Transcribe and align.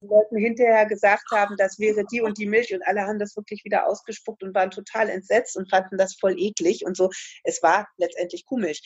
Leuten 0.00 0.36
hinterher 0.36 0.86
gesagt 0.86 1.24
haben, 1.32 1.56
das 1.56 1.80
wäre 1.80 2.04
die 2.04 2.20
und 2.20 2.38
die 2.38 2.46
Milch 2.46 2.72
und 2.72 2.86
alle 2.86 3.02
haben 3.02 3.18
das 3.18 3.36
wirklich 3.36 3.64
wieder 3.64 3.88
ausgespuckt 3.88 4.44
und 4.44 4.54
waren 4.54 4.70
total 4.70 5.08
entsetzt 5.08 5.56
und 5.56 5.68
fanden 5.68 5.98
das 5.98 6.14
voll 6.14 6.38
eklig 6.38 6.84
und 6.86 6.96
so. 6.96 7.10
Es 7.42 7.62
war 7.64 7.88
letztendlich 7.96 8.46
Kuhmilch. 8.46 8.80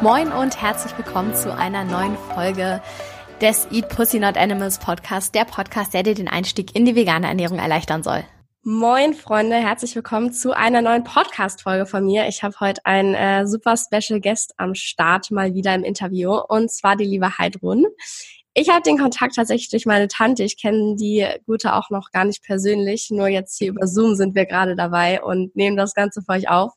Moin 0.00 0.32
und 0.32 0.62
herzlich 0.62 0.96
willkommen 0.96 1.34
zu 1.34 1.52
einer 1.52 1.82
neuen 1.82 2.16
Folge 2.32 2.80
des 3.40 3.66
Eat 3.72 3.88
Pussy 3.88 4.20
Not 4.20 4.36
Animals 4.36 4.78
Podcast, 4.78 5.34
der 5.34 5.46
Podcast, 5.46 5.94
der 5.94 6.04
dir 6.04 6.14
den 6.14 6.28
Einstieg 6.28 6.76
in 6.76 6.84
die 6.84 6.94
vegane 6.94 7.26
Ernährung 7.26 7.58
erleichtern 7.58 8.04
soll. 8.04 8.24
Moin 8.62 9.14
Freunde, 9.14 9.56
herzlich 9.56 9.96
willkommen 9.96 10.34
zu 10.34 10.52
einer 10.52 10.82
neuen 10.82 11.02
Podcast-Folge 11.02 11.86
von 11.86 12.04
mir. 12.04 12.28
Ich 12.28 12.42
habe 12.42 12.60
heute 12.60 12.84
einen 12.84 13.14
äh, 13.14 13.46
super 13.46 13.74
Special 13.78 14.20
Guest 14.20 14.52
am 14.58 14.74
Start 14.74 15.30
mal 15.30 15.54
wieder 15.54 15.74
im 15.74 15.82
Interview 15.82 16.34
und 16.34 16.70
zwar 16.70 16.94
die 16.94 17.06
liebe 17.06 17.38
Heidrun. 17.38 17.86
Ich 18.52 18.68
habe 18.68 18.82
den 18.82 18.98
Kontakt 18.98 19.36
tatsächlich 19.36 19.70
durch 19.70 19.86
meine 19.86 20.08
Tante. 20.08 20.42
Ich 20.42 20.60
kenne 20.60 20.94
die 20.96 21.26
Gute 21.46 21.74
auch 21.74 21.88
noch 21.88 22.10
gar 22.10 22.26
nicht 22.26 22.44
persönlich, 22.44 23.08
nur 23.10 23.28
jetzt 23.28 23.56
hier 23.56 23.70
über 23.70 23.86
Zoom 23.86 24.14
sind 24.14 24.34
wir 24.34 24.44
gerade 24.44 24.76
dabei 24.76 25.22
und 25.22 25.56
nehmen 25.56 25.78
das 25.78 25.94
Ganze 25.94 26.20
für 26.20 26.32
euch 26.32 26.50
auf. 26.50 26.74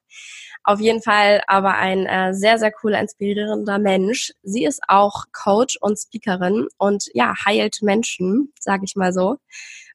Auf 0.63 0.79
jeden 0.79 1.01
Fall 1.01 1.41
aber 1.47 1.75
ein 1.75 2.05
äh, 2.05 2.33
sehr, 2.33 2.59
sehr 2.59 2.71
cooler, 2.71 3.01
inspirierender 3.01 3.77
Mensch. 3.77 4.31
Sie 4.41 4.63
ist 4.63 4.79
auch 4.87 5.25
Coach 5.33 5.77
und 5.81 5.99
Speakerin 5.99 6.69
und 6.77 7.09
ja, 7.13 7.33
heilt 7.45 7.81
Menschen, 7.81 8.53
sage 8.57 8.85
ich 8.85 8.95
mal 8.95 9.11
so 9.11 9.35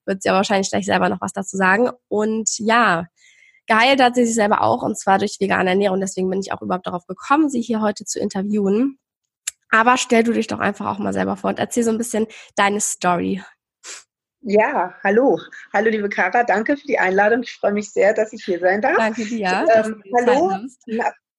wird 0.09 0.23
sie 0.23 0.29
ja 0.31 0.35
wahrscheinlich 0.35 0.71
gleich 0.71 0.87
selber 0.87 1.09
noch 1.09 1.21
was 1.21 1.33
dazu 1.33 1.57
sagen. 1.57 1.91
Und 2.09 2.59
ja, 2.59 3.07
geheilt 3.67 4.03
hat 4.03 4.17
sie 4.17 4.25
sich 4.25 4.35
selber 4.35 4.63
auch 4.63 4.83
und 4.83 4.99
zwar 4.99 5.19
durch 5.19 5.37
vegane 5.39 5.71
Ernährung. 5.71 6.01
Deswegen 6.01 6.29
bin 6.29 6.41
ich 6.41 6.53
auch 6.53 6.63
überhaupt 6.63 6.87
darauf 6.89 7.07
gekommen, 7.07 7.49
sie 7.49 7.61
hier 7.61 7.81
heute 7.81 8.05
zu 8.05 8.19
interviewen. 8.19 8.99
Aber 9.71 9.99
stell 9.99 10.25
du 10.25 10.33
dich 10.33 10.47
doch 10.47 10.61
einfach 10.61 10.87
auch 10.87 10.99
mal 10.99 11.13
selber 11.13 11.37
vor 11.37 11.51
und 11.51 11.59
erzähl 11.59 11.85
so 11.85 11.91
ein 11.91 11.99
bisschen 11.99 12.27
deine 12.57 12.81
Story. 12.81 13.45
Ja, 14.41 14.95
hallo. 15.05 15.39
Hallo, 15.73 15.91
liebe 15.91 16.09
Kara. 16.09 16.45
Danke 16.45 16.77
für 16.77 16.87
die 16.87 16.99
Einladung. 16.99 17.43
Ich 17.43 17.53
freue 17.53 17.73
mich 17.73 17.91
sehr, 17.91 18.15
dass 18.15 18.33
ich 18.33 18.45
hier 18.45 18.61
sein 18.61 18.81
darf. 18.81 18.97
Danke 18.97 19.25
dir. 19.25 19.67
Ähm, 19.75 20.03
hallo. 20.17 20.59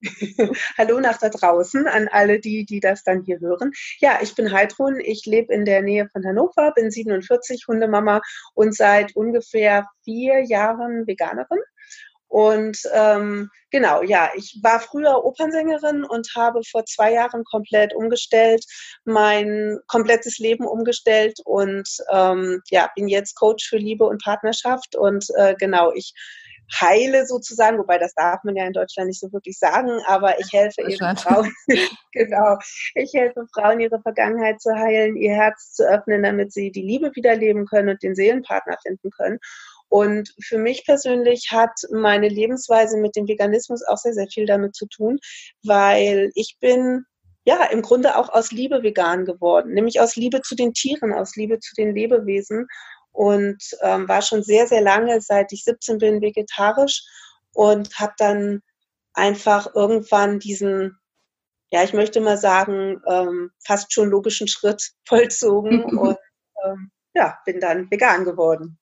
Hallo 0.78 1.00
nach 1.00 1.18
da 1.18 1.30
draußen 1.30 1.88
an 1.88 2.08
alle, 2.08 2.40
die, 2.40 2.66
die 2.66 2.80
das 2.80 3.04
dann 3.04 3.24
hier 3.24 3.40
hören. 3.40 3.72
Ja, 4.00 4.20
ich 4.22 4.36
bin 4.36 4.52
Heidrun, 4.52 5.00
ich 5.00 5.26
lebe 5.26 5.54
in 5.54 5.66
der 5.66 5.82
Nähe 5.82 6.08
von 6.10 6.26
Hannover, 6.26 6.72
bin 6.74 6.90
47, 6.90 7.66
Hundemama 7.68 8.22
und 8.54 8.76
seit 8.76 9.16
ungefähr 9.16 9.88
vier 10.04 10.42
Jahren 10.46 11.06
Veganerin. 11.06 11.60
Und 12.30 12.78
ähm, 12.94 13.50
genau, 13.72 14.04
ja, 14.04 14.30
ich 14.36 14.60
war 14.62 14.80
früher 14.80 15.26
Opernsängerin 15.26 16.04
und 16.04 16.30
habe 16.36 16.62
vor 16.64 16.86
zwei 16.86 17.12
Jahren 17.12 17.44
komplett 17.44 17.94
umgestellt, 17.96 18.64
mein 19.04 19.80
komplettes 19.88 20.38
Leben 20.38 20.68
umgestellt 20.68 21.40
und 21.44 21.90
ähm, 22.12 22.62
ja, 22.70 22.92
bin 22.96 23.08
jetzt 23.08 23.34
Coach 23.36 23.68
für 23.68 23.78
Liebe 23.78 24.06
und 24.06 24.22
Partnerschaft. 24.24 24.96
Und 24.96 25.26
äh, 25.38 25.56
genau, 25.58 25.92
ich 25.92 26.14
heile 26.74 27.26
sozusagen, 27.26 27.78
wobei 27.78 27.98
das 27.98 28.14
darf 28.14 28.44
man 28.44 28.56
ja 28.56 28.66
in 28.66 28.74
Deutschland 28.74 29.08
nicht 29.08 29.20
so 29.20 29.32
wirklich 29.32 29.58
sagen, 29.58 30.02
aber 30.06 30.40
ich 30.40 30.52
helfe 30.54 30.82
eben 30.82 31.18
Frauen, 31.18 31.52
genau, 32.12 32.58
ich 32.96 33.14
helfe 33.14 33.46
Frauen, 33.54 33.80
ihre 33.80 34.02
Vergangenheit 34.02 34.62
zu 34.62 34.74
heilen, 34.74 35.16
ihr 35.16 35.34
Herz 35.34 35.74
zu 35.74 35.88
öffnen, 35.88 36.24
damit 36.24 36.54
sie 36.54 36.72
die 36.72 36.82
Liebe 36.82 37.12
wiederleben 37.16 37.66
können 37.66 37.90
und 37.90 38.04
den 38.04 38.16
Seelenpartner 38.16 38.78
finden 38.82 39.10
können. 39.12 39.40
Und 39.90 40.34
für 40.44 40.60
mich 40.60 40.86
persönlich 40.86 41.48
hat 41.52 41.72
meine 41.92 42.30
Lebensweise 42.30 42.98
mit 42.98 43.16
dem 43.16 43.28
Veganismus 43.28 43.84
auch 43.84 43.98
sehr, 43.98 44.14
sehr 44.14 44.28
viel 44.28 44.46
damit 44.46 44.76
zu 44.76 44.86
tun, 44.86 45.18
weil 45.64 46.30
ich 46.36 46.58
bin 46.60 47.06
ja 47.46 47.66
im 47.66 47.82
Grunde 47.82 48.16
auch 48.16 48.30
aus 48.30 48.52
Liebe 48.52 48.84
vegan 48.84 49.26
geworden, 49.26 49.74
nämlich 49.74 50.00
aus 50.00 50.16
Liebe 50.16 50.42
zu 50.42 50.56
den 50.56 50.74
Tieren, 50.74 51.14
aus 51.14 51.36
Liebe 51.36 51.60
zu 51.60 51.74
den 51.74 51.96
Lebewesen 51.96 52.68
und 53.12 53.58
ähm, 53.82 54.08
war 54.08 54.22
schon 54.22 54.44
sehr, 54.44 54.68
sehr 54.68 54.82
lange, 54.82 55.22
seit 55.22 55.52
ich 55.52 55.64
17 55.64 55.98
bin, 55.98 56.22
vegetarisch 56.22 57.04
und 57.54 58.00
habe 58.00 58.14
dann 58.18 58.62
einfach 59.14 59.74
irgendwann 59.76 60.40
diesen, 60.40 60.98
ja, 61.72 61.84
ich 61.84 61.94
möchte 61.94 62.22
mal 62.22 62.38
sagen, 62.38 63.02
ähm, 63.08 63.52
fast 63.66 63.94
schon 63.94 64.10
logischen 64.10 64.48
Schritt 64.48 64.92
vollzogen 65.08 65.84
und 65.98 66.18
ähm, 66.66 66.92
ja, 67.14 67.38
bin 67.46 67.60
dann 67.60 67.90
vegan 67.90 68.24
geworden. 68.24 68.78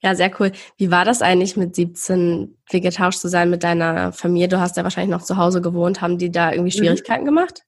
Ja, 0.00 0.14
sehr 0.14 0.30
cool. 0.38 0.52
Wie 0.76 0.90
war 0.90 1.06
das 1.06 1.22
eigentlich 1.22 1.56
mit 1.56 1.74
17 1.74 2.58
vegetarisch 2.68 3.18
zu 3.18 3.28
sein 3.28 3.48
mit 3.48 3.64
deiner 3.64 4.12
Familie? 4.12 4.48
Du 4.48 4.60
hast 4.60 4.76
ja 4.76 4.82
wahrscheinlich 4.82 5.16
noch 5.16 5.24
zu 5.24 5.38
Hause 5.38 5.62
gewohnt. 5.62 6.02
Haben 6.02 6.18
die 6.18 6.30
da 6.30 6.52
irgendwie 6.52 6.76
mhm. 6.76 6.82
Schwierigkeiten 6.82 7.22
mhm. 7.22 7.28
gemacht? 7.28 7.62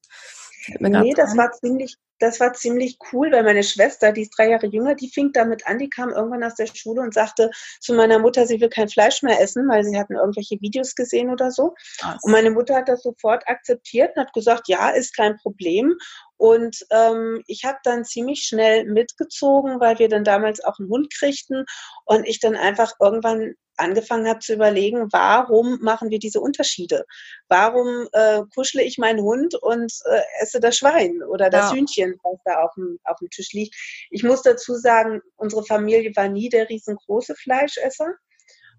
Nee, 0.78 1.15
das 1.15 1.37
war 1.37 1.53
ziemlich, 1.53 1.97
das 2.19 2.41
war 2.41 2.53
ziemlich 2.54 2.99
cool, 3.12 3.31
weil 3.32 3.44
meine 3.44 3.62
Schwester, 3.62 4.12
die 4.12 4.22
ist 4.22 4.34
drei 4.37 4.50
Jahre 4.50 4.66
jünger, 4.66 4.94
die 4.94 5.09
fing 5.09 5.32
damit 5.32 5.66
an, 5.66 5.78
die 5.78 5.88
kam 5.88 6.10
irgendwann 6.10 6.44
aus 6.44 6.54
der 6.54 6.66
Schule 6.66 7.03
und 7.03 7.15
sagte 7.15 7.50
zu 7.81 7.94
meiner 7.94 8.19
Mutter, 8.19 8.47
sie 8.47 8.60
will 8.60 8.69
kein 8.69 8.88
Fleisch 8.88 9.22
mehr 9.22 9.41
essen, 9.41 9.69
weil 9.69 9.84
sie 9.84 9.99
hatten 9.99 10.15
irgendwelche 10.15 10.60
Videos 10.60 10.94
gesehen 10.94 11.31
oder 11.31 11.50
so. 11.50 11.75
Was? 12.03 12.22
Und 12.22 12.32
meine 12.32 12.50
Mutter 12.50 12.76
hat 12.76 12.88
das 12.88 13.03
sofort 13.03 13.47
akzeptiert 13.49 14.16
und 14.16 14.22
hat 14.22 14.32
gesagt, 14.32 14.69
ja, 14.69 14.91
ist 14.91 15.16
kein 15.16 15.37
Problem. 15.37 15.94
Und 16.37 16.87
ähm, 16.91 17.43
ich 17.47 17.65
habe 17.65 17.79
dann 17.83 18.05
ziemlich 18.05 18.43
schnell 18.43 18.85
mitgezogen, 18.85 19.81
weil 19.81 19.99
wir 19.99 20.09
dann 20.09 20.25
damals 20.25 20.63
auch 20.63 20.79
einen 20.79 20.89
Hund 20.89 21.13
kriegten 21.13 21.65
und 22.05 22.27
ich 22.27 22.41
dann 22.41 22.57
einfach 22.57 22.93
irgendwann 23.01 23.55
angefangen 23.77 24.27
habe 24.29 24.41
zu 24.41 24.55
überlegen, 24.55 25.09
warum 25.13 25.79
machen 25.81 26.11
wir 26.11 26.19
diese 26.19 26.41
Unterschiede? 26.41 27.05
Warum 27.49 28.09
äh, 28.13 28.43
kuschle 28.55 28.83
ich 28.83 28.99
meinen 28.99 29.21
Hund 29.21 29.55
und 29.55 29.93
äh, 30.07 30.23
esse 30.41 30.61
das 30.61 30.77
Schwein 30.79 31.23
oder 31.23 31.51
das 31.51 31.71
ja. 31.71 31.77
Hühnchen, 31.77 32.19
was 32.23 32.39
da 32.45 32.63
auf 32.63 32.73
dem, 32.75 32.99
auf 33.05 33.19
dem 33.19 33.31
Tisch 33.31 33.53
liegt? 33.53 33.75
Ich 34.11 34.23
muss 34.23 34.43
dazu 34.43 34.75
sagen, 34.75 35.21
unsere 35.37 35.65
Familie 35.65 36.13
war 36.17 36.29
nie 36.29 36.49
der 36.49 36.69
riesengroße 36.69 37.35
Fleischesser. 37.35 38.15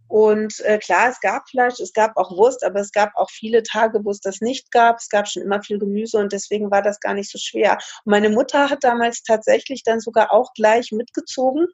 Und 0.07 0.59
äh, 0.61 0.77
klar, 0.77 1.09
es 1.09 1.19
gab 1.19 1.49
Fleisch, 1.49 1.79
es 1.79 1.93
gab 1.93 2.15
auch 2.15 2.31
Wurst, 2.31 2.63
aber 2.63 2.79
es 2.79 2.91
gab 2.91 3.15
auch 3.15 3.29
viele 3.29 3.63
Tage, 3.63 4.03
wo 4.03 4.11
es 4.11 4.19
das 4.19 4.41
nicht 4.41 4.71
gab. 4.71 4.97
Es 4.97 5.09
gab 5.09 5.27
schon 5.27 5.43
immer 5.43 5.61
viel 5.61 5.79
Gemüse 5.79 6.17
und 6.17 6.31
deswegen 6.31 6.71
war 6.71 6.81
das 6.81 6.99
gar 6.99 7.13
nicht 7.13 7.31
so 7.31 7.37
schwer. 7.37 7.77
Und 8.05 8.11
meine 8.11 8.29
Mutter 8.29 8.69
hat 8.69 8.83
damals 8.83 9.23
tatsächlich 9.23 9.83
dann 9.83 9.99
sogar 9.99 10.31
auch 10.31 10.53
gleich 10.53 10.91
mitgezogen. 10.91 11.67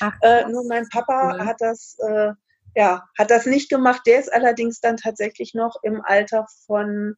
Ach, 0.00 0.12
äh, 0.22 0.46
nur 0.46 0.64
mein 0.66 0.88
Papa 0.88 1.32
cool. 1.34 1.46
hat 1.46 1.56
das 1.60 1.96
äh, 2.00 2.32
ja, 2.76 3.08
hat 3.18 3.30
das 3.30 3.46
nicht 3.46 3.68
gemacht. 3.68 4.02
Der 4.06 4.20
ist 4.20 4.32
allerdings 4.32 4.80
dann 4.80 4.96
tatsächlich 4.96 5.54
noch 5.54 5.82
im 5.82 6.02
Alter 6.04 6.46
von, 6.66 7.16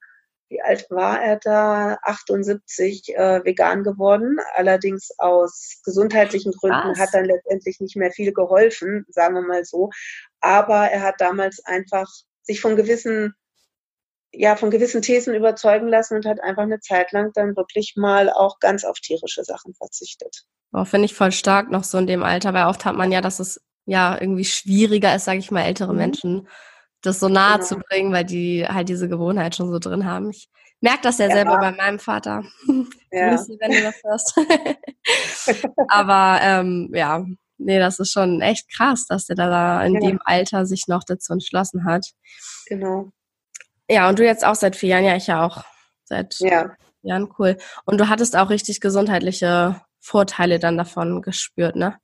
wie 0.52 0.60
alt 0.60 0.86
war 0.90 1.20
er 1.20 1.38
da? 1.38 1.98
78 2.02 3.16
äh, 3.16 3.44
vegan 3.44 3.82
geworden. 3.82 4.36
Allerdings 4.54 5.10
aus 5.18 5.80
gesundheitlichen 5.84 6.52
Gründen 6.52 6.90
Was? 6.90 6.98
hat 6.98 7.08
dann 7.12 7.24
letztendlich 7.24 7.80
nicht 7.80 7.96
mehr 7.96 8.12
viel 8.12 8.32
geholfen, 8.32 9.06
sagen 9.08 9.34
wir 9.34 9.42
mal 9.42 9.64
so. 9.64 9.90
Aber 10.40 10.90
er 10.90 11.02
hat 11.02 11.20
damals 11.20 11.64
einfach 11.64 12.08
sich 12.42 12.60
von 12.60 12.76
gewissen 12.76 13.34
ja, 14.34 14.56
von 14.56 14.70
gewissen 14.70 15.02
Thesen 15.02 15.34
überzeugen 15.34 15.88
lassen 15.88 16.16
und 16.16 16.24
hat 16.24 16.40
einfach 16.42 16.62
eine 16.62 16.80
Zeit 16.80 17.12
lang 17.12 17.32
dann 17.34 17.54
wirklich 17.54 17.94
mal 17.96 18.30
auch 18.30 18.60
ganz 18.60 18.82
auf 18.82 18.98
tierische 18.98 19.44
Sachen 19.44 19.74
verzichtet. 19.74 20.44
Boah, 20.70 20.86
finde 20.86 21.04
ich 21.04 21.14
voll 21.14 21.32
stark 21.32 21.70
noch 21.70 21.84
so 21.84 21.98
in 21.98 22.06
dem 22.06 22.22
Alter, 22.22 22.54
weil 22.54 22.64
oft 22.64 22.86
hat 22.86 22.96
man 22.96 23.12
ja, 23.12 23.20
dass 23.20 23.40
es 23.40 23.60
ja 23.84 24.18
irgendwie 24.18 24.46
schwieriger 24.46 25.14
ist, 25.14 25.26
sage 25.26 25.38
ich 25.38 25.50
mal, 25.50 25.64
ältere 25.64 25.92
mhm. 25.92 25.98
Menschen 25.98 26.48
das 27.02 27.20
so 27.20 27.28
nahe 27.28 27.54
genau. 27.54 27.66
zu 27.66 27.76
bringen, 27.78 28.12
weil 28.12 28.24
die 28.24 28.66
halt 28.66 28.88
diese 28.88 29.08
Gewohnheit 29.08 29.54
schon 29.56 29.70
so 29.70 29.78
drin 29.78 30.06
haben. 30.06 30.30
Ich 30.30 30.48
merke 30.80 31.02
das 31.02 31.18
ja, 31.18 31.26
ja, 31.26 31.34
selber 31.34 31.58
bei 31.58 31.72
meinem 31.72 31.98
Vater. 31.98 32.44
Ja. 33.14 33.38
wenn 33.60 33.72
du 33.72 33.82
das 33.82 34.02
hörst. 34.04 34.40
Aber 35.88 36.38
ähm, 36.40 36.90
ja, 36.94 37.26
nee, 37.58 37.78
das 37.78 37.98
ist 37.98 38.10
schon 38.10 38.40
echt 38.40 38.74
krass, 38.74 39.04
dass 39.06 39.26
der 39.26 39.36
da 39.36 39.84
in 39.84 39.96
ja. 39.96 40.00
dem 40.00 40.18
Alter 40.24 40.64
sich 40.64 40.88
noch 40.88 41.04
dazu 41.04 41.34
entschlossen 41.34 41.84
hat. 41.84 42.06
Genau. 42.68 43.10
Ja, 43.90 44.08
und 44.08 44.18
du 44.18 44.24
jetzt 44.24 44.46
auch 44.46 44.54
seit 44.54 44.76
vier 44.76 44.88
Jahren, 44.88 45.04
ja, 45.04 45.16
ich 45.16 45.26
ja 45.26 45.44
auch 45.44 45.62
seit 46.04 46.36
ja. 46.38 46.74
Jahren, 47.02 47.28
cool. 47.38 47.58
Und 47.84 48.00
du 48.00 48.08
hattest 48.08 48.34
auch 48.34 48.48
richtig 48.48 48.80
gesundheitliche 48.80 49.78
Vorteile 50.00 50.58
dann 50.58 50.78
davon 50.78 51.20
gespürt, 51.20 51.76
ne? 51.76 51.98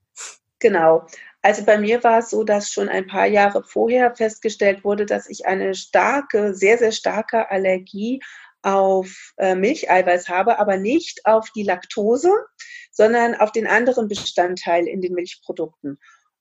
Genau. 0.58 1.06
Also 1.42 1.64
bei 1.64 1.78
mir 1.78 2.02
war 2.02 2.18
es 2.18 2.30
so, 2.30 2.42
dass 2.42 2.72
schon 2.72 2.88
ein 2.88 3.06
paar 3.06 3.26
Jahre 3.26 3.62
vorher 3.62 4.14
festgestellt 4.14 4.84
wurde, 4.84 5.06
dass 5.06 5.28
ich 5.28 5.46
eine 5.46 5.74
starke, 5.74 6.54
sehr, 6.54 6.78
sehr 6.78 6.92
starke 6.92 7.50
Allergie 7.50 8.20
auf 8.62 9.32
äh, 9.36 9.54
Milcheiweiß 9.54 10.28
habe, 10.28 10.58
aber 10.58 10.76
nicht 10.76 11.24
auf 11.26 11.48
die 11.54 11.62
Laktose, 11.62 12.30
sondern 12.90 13.36
auf 13.36 13.52
den 13.52 13.66
anderen 13.66 14.08
Bestandteil 14.08 14.88
in 14.88 15.00
den 15.00 15.14
Milchprodukten. 15.14 15.98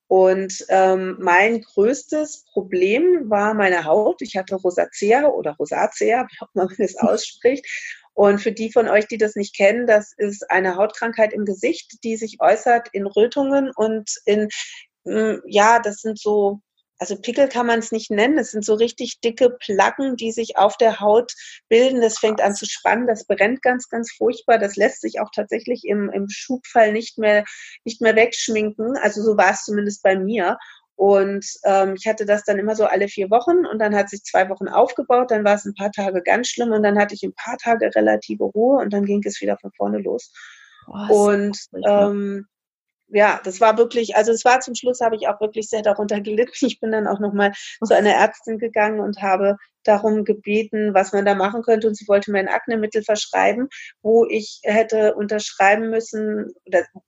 Und 0.07 0.65
ähm, 0.69 1.17
mein 1.19 1.61
größtes 1.61 2.45
Problem 2.53 3.29
war 3.29 3.53
meine 3.53 3.83
Haut. 3.83 4.21
Ich 4.21 4.37
hatte 4.37 4.55
Rosacea 4.55 5.27
oder 5.27 5.55
Rosacea, 5.59 6.25
wie 6.31 6.37
auch 6.41 6.49
man 6.53 6.69
es 6.77 6.97
ausspricht. 6.97 7.65
Und 8.13 8.39
für 8.39 8.51
die 8.51 8.71
von 8.71 8.87
euch, 8.87 9.05
die 9.05 9.19
das 9.19 9.35
nicht 9.35 9.55
kennen, 9.55 9.85
das 9.85 10.11
ist 10.17 10.49
eine 10.49 10.75
Hautkrankheit 10.75 11.33
im 11.33 11.45
Gesicht, 11.45 12.03
die 12.03 12.17
sich 12.17 12.37
äußert 12.39 12.87
in 12.91 13.05
Rötungen 13.05 13.71
und 13.75 14.09
in, 14.25 14.49
ja, 15.45 15.79
das 15.79 16.01
sind 16.01 16.19
so 16.19 16.61
also 16.99 17.15
Pickel 17.15 17.47
kann 17.47 17.67
man 17.67 17.79
es 17.79 17.91
nicht 17.91 18.09
nennen. 18.09 18.37
Es 18.37 18.51
sind 18.51 18.65
so 18.65 18.73
richtig 18.73 19.19
dicke 19.21 19.51
Placken, 19.51 20.15
die 20.15 20.31
sich 20.31 20.57
auf 20.57 20.77
der 20.77 20.99
Haut 20.99 21.33
bilden. 21.69 22.01
Das 22.01 22.17
fängt 22.17 22.41
an 22.41 22.55
zu 22.55 22.65
spannen, 22.65 23.07
das 23.07 23.25
brennt 23.25 23.61
ganz, 23.61 23.89
ganz 23.89 24.11
furchtbar. 24.11 24.57
Das 24.57 24.75
lässt 24.75 25.01
sich 25.01 25.19
auch 25.19 25.29
tatsächlich 25.33 25.83
im, 25.85 26.09
im 26.09 26.27
Schubfall 26.29 26.91
nicht 26.93 27.17
mehr, 27.17 27.43
nicht 27.85 28.01
mehr 28.01 28.15
wegschminken. 28.15 28.97
Also 28.97 29.21
so 29.21 29.37
war 29.37 29.51
es 29.51 29.63
zumindest 29.63 30.01
bei 30.01 30.17
mir. 30.17 30.57
Und 30.95 31.45
ähm, 31.63 31.93
ich 31.95 32.07
hatte 32.07 32.25
das 32.25 32.43
dann 32.43 32.57
immer 32.57 32.75
so 32.75 32.85
alle 32.85 33.07
vier 33.07 33.29
Wochen 33.29 33.67
und 33.67 33.77
dann 33.77 33.95
hat 33.95 34.09
sich 34.09 34.23
zwei 34.23 34.49
Wochen 34.49 34.67
aufgebaut, 34.67 35.29
dann 35.29 35.45
war 35.45 35.53
es 35.53 35.63
ein 35.63 35.75
paar 35.75 35.91
Tage 35.91 36.23
ganz 36.23 36.47
schlimm 36.47 36.71
und 36.71 36.81
dann 36.81 36.97
hatte 36.97 37.13
ich 37.13 37.21
ein 37.21 37.35
paar 37.35 37.57
Tage 37.57 37.91
relative 37.93 38.45
Ruhe 38.45 38.81
und 38.81 38.91
dann 38.91 39.05
ging 39.05 39.21
es 39.23 39.39
wieder 39.39 39.59
von 39.61 39.71
vorne 39.77 39.99
los. 39.99 40.33
Oh, 40.87 41.27
und 41.27 41.55
ähm, 41.85 42.47
ja, 43.09 43.39
das 43.43 43.61
war 43.61 43.77
wirklich, 43.77 44.15
also 44.15 44.31
es 44.31 44.43
war 44.45 44.59
zum 44.59 44.75
Schluss, 44.75 45.01
habe 45.01 45.15
ich 45.15 45.27
auch 45.27 45.39
wirklich 45.39 45.69
sehr 45.69 45.81
darunter 45.81 46.21
gelitten. 46.21 46.65
Ich 46.65 46.79
bin 46.79 46.91
dann 46.91 47.07
auch 47.07 47.19
nochmal 47.19 47.53
zu 47.85 47.95
einer 47.95 48.13
Ärztin 48.13 48.59
gegangen 48.59 48.99
und 48.99 49.21
habe 49.21 49.57
darum 49.87 50.23
gebeten, 50.23 50.93
was 50.93 51.13
man 51.13 51.25
da 51.25 51.35
machen 51.35 51.61
könnte. 51.61 51.87
Und 51.87 51.95
sie 51.95 52.07
wollte 52.07 52.31
mir 52.31 52.39
ein 52.39 52.47
Aknemittel 52.47 53.03
verschreiben, 53.03 53.69
wo 54.01 54.25
ich 54.25 54.59
hätte 54.63 55.15
unterschreiben 55.15 55.89
müssen, 55.89 56.53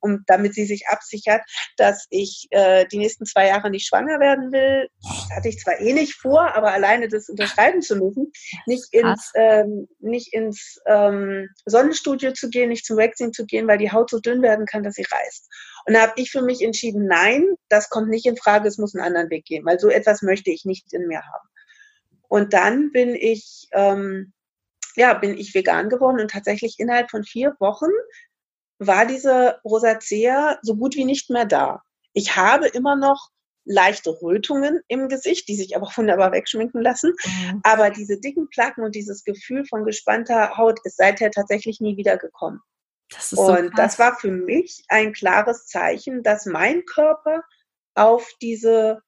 um, 0.00 0.24
damit 0.26 0.54
sie 0.54 0.64
sich 0.64 0.88
absichert, 0.88 1.42
dass 1.76 2.06
ich 2.10 2.46
äh, 2.50 2.86
die 2.86 2.98
nächsten 2.98 3.26
zwei 3.26 3.48
Jahre 3.48 3.70
nicht 3.70 3.86
schwanger 3.86 4.20
werden 4.20 4.52
will. 4.52 4.88
Das 5.02 5.36
hatte 5.36 5.48
ich 5.48 5.58
zwar 5.58 5.80
eh 5.80 5.92
nicht 5.92 6.14
vor, 6.14 6.54
aber 6.54 6.72
alleine 6.72 7.08
das 7.08 7.28
unterschreiben 7.28 7.82
zu 7.82 7.96
müssen, 7.96 8.32
nicht 8.66 8.92
ins, 8.92 9.32
ähm, 9.34 9.88
nicht 9.98 10.32
ins 10.32 10.80
ähm, 10.86 11.48
Sonnenstudio 11.66 12.32
zu 12.32 12.48
gehen, 12.48 12.70
nicht 12.70 12.86
zum 12.86 12.96
Waxing 12.96 13.32
zu 13.32 13.46
gehen, 13.46 13.68
weil 13.68 13.78
die 13.78 13.92
Haut 13.92 14.10
so 14.10 14.20
dünn 14.20 14.42
werden 14.42 14.66
kann, 14.66 14.82
dass 14.82 14.94
sie 14.94 15.06
reißt. 15.10 15.48
Und 15.86 15.94
da 15.94 16.02
habe 16.02 16.12
ich 16.16 16.30
für 16.30 16.42
mich 16.42 16.62
entschieden, 16.62 17.06
nein, 17.06 17.46
das 17.68 17.88
kommt 17.88 18.08
nicht 18.08 18.26
in 18.26 18.36
Frage, 18.36 18.68
es 18.68 18.78
muss 18.78 18.94
einen 18.94 19.04
anderen 19.04 19.30
Weg 19.30 19.44
gehen, 19.44 19.64
weil 19.64 19.78
so 19.78 19.88
etwas 19.88 20.22
möchte 20.22 20.50
ich 20.50 20.64
nicht 20.64 20.92
in 20.92 21.06
mir 21.06 21.22
haben. 21.22 21.48
Und 22.30 22.52
dann 22.52 22.92
bin 22.92 23.16
ich, 23.16 23.68
ähm, 23.72 24.32
ja, 24.94 25.14
bin 25.14 25.36
ich 25.36 25.52
vegan 25.52 25.88
geworden 25.88 26.20
und 26.20 26.30
tatsächlich 26.30 26.76
innerhalb 26.78 27.10
von 27.10 27.24
vier 27.24 27.56
Wochen 27.58 27.90
war 28.78 29.04
diese 29.04 29.60
Rosacea 29.64 30.58
so 30.62 30.76
gut 30.76 30.94
wie 30.94 31.04
nicht 31.04 31.28
mehr 31.28 31.44
da. 31.44 31.82
Ich 32.12 32.36
habe 32.36 32.68
immer 32.68 32.94
noch 32.94 33.30
leichte 33.64 34.10
Rötungen 34.22 34.80
im 34.86 35.08
Gesicht, 35.08 35.48
die 35.48 35.56
sich 35.56 35.74
aber 35.74 35.88
wunderbar 35.96 36.30
wegschminken 36.30 36.80
lassen. 36.80 37.14
Mhm. 37.24 37.60
Aber 37.64 37.90
diese 37.90 38.20
dicken 38.20 38.48
Placken 38.48 38.84
und 38.84 38.94
dieses 38.94 39.24
Gefühl 39.24 39.66
von 39.66 39.84
gespannter 39.84 40.56
Haut 40.56 40.78
ist 40.84 40.98
seither 40.98 41.32
tatsächlich 41.32 41.80
nie 41.80 41.96
wieder 41.96 42.16
gekommen. 42.16 42.60
Das 43.10 43.32
und 43.32 43.64
so 43.64 43.70
das 43.74 43.98
war 43.98 44.16
für 44.16 44.30
mich 44.30 44.84
ein 44.86 45.12
klares 45.12 45.66
Zeichen, 45.66 46.22
dass 46.22 46.46
mein 46.46 46.84
Körper 46.84 47.42
auf 47.96 48.30
diese, 48.40 49.02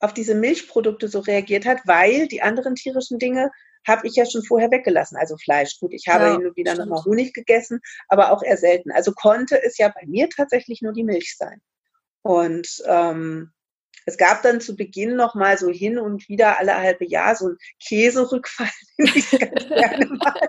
auf 0.00 0.14
diese 0.14 0.34
Milchprodukte 0.34 1.08
so 1.08 1.20
reagiert 1.20 1.66
hat, 1.66 1.80
weil 1.84 2.28
die 2.28 2.42
anderen 2.42 2.74
tierischen 2.74 3.18
Dinge 3.18 3.50
habe 3.86 4.06
ich 4.06 4.16
ja 4.16 4.26
schon 4.26 4.44
vorher 4.44 4.70
weggelassen. 4.70 5.16
Also 5.16 5.36
Fleisch, 5.36 5.78
gut, 5.80 5.92
ich 5.92 6.06
habe 6.08 6.24
ja, 6.24 6.36
hin 6.36 6.46
und 6.46 6.56
wieder 6.56 6.74
nochmal 6.74 7.04
Honig 7.04 7.32
gegessen, 7.32 7.80
aber 8.08 8.32
auch 8.32 8.42
eher 8.42 8.56
selten. 8.56 8.90
Also 8.92 9.12
konnte 9.12 9.62
es 9.62 9.78
ja 9.78 9.88
bei 9.88 10.06
mir 10.06 10.28
tatsächlich 10.28 10.82
nur 10.82 10.92
die 10.92 11.04
Milch 11.04 11.36
sein. 11.36 11.60
Und 12.22 12.82
ähm, 12.86 13.52
es 14.04 14.16
gab 14.16 14.42
dann 14.42 14.60
zu 14.60 14.76
Beginn 14.76 15.16
noch 15.16 15.34
mal 15.34 15.58
so 15.58 15.68
hin 15.68 15.98
und 15.98 16.28
wieder 16.28 16.58
alle 16.58 16.76
halbe 16.76 17.06
Jahr 17.06 17.36
so 17.36 17.46
einen 17.46 17.58
Käserückfall, 17.86 18.70
den 18.98 19.12
ich 19.14 19.30
ganz 19.30 19.68
gerne 19.68 20.06
mal. 20.06 20.48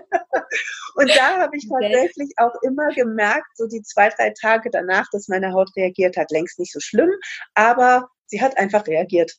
Und 0.96 1.10
da 1.10 1.38
habe 1.38 1.56
ich 1.56 1.68
tatsächlich 1.68 2.32
auch 2.36 2.54
immer 2.62 2.88
gemerkt, 2.92 3.56
so 3.56 3.66
die 3.66 3.82
zwei, 3.82 4.08
drei 4.10 4.32
Tage 4.40 4.70
danach, 4.70 5.06
dass 5.12 5.28
meine 5.28 5.52
Haut 5.52 5.70
reagiert 5.76 6.16
hat. 6.16 6.30
Längst 6.30 6.58
nicht 6.58 6.72
so 6.72 6.80
schlimm, 6.80 7.10
aber 7.54 8.08
sie 8.30 8.40
hat 8.40 8.56
einfach 8.56 8.86
reagiert. 8.86 9.36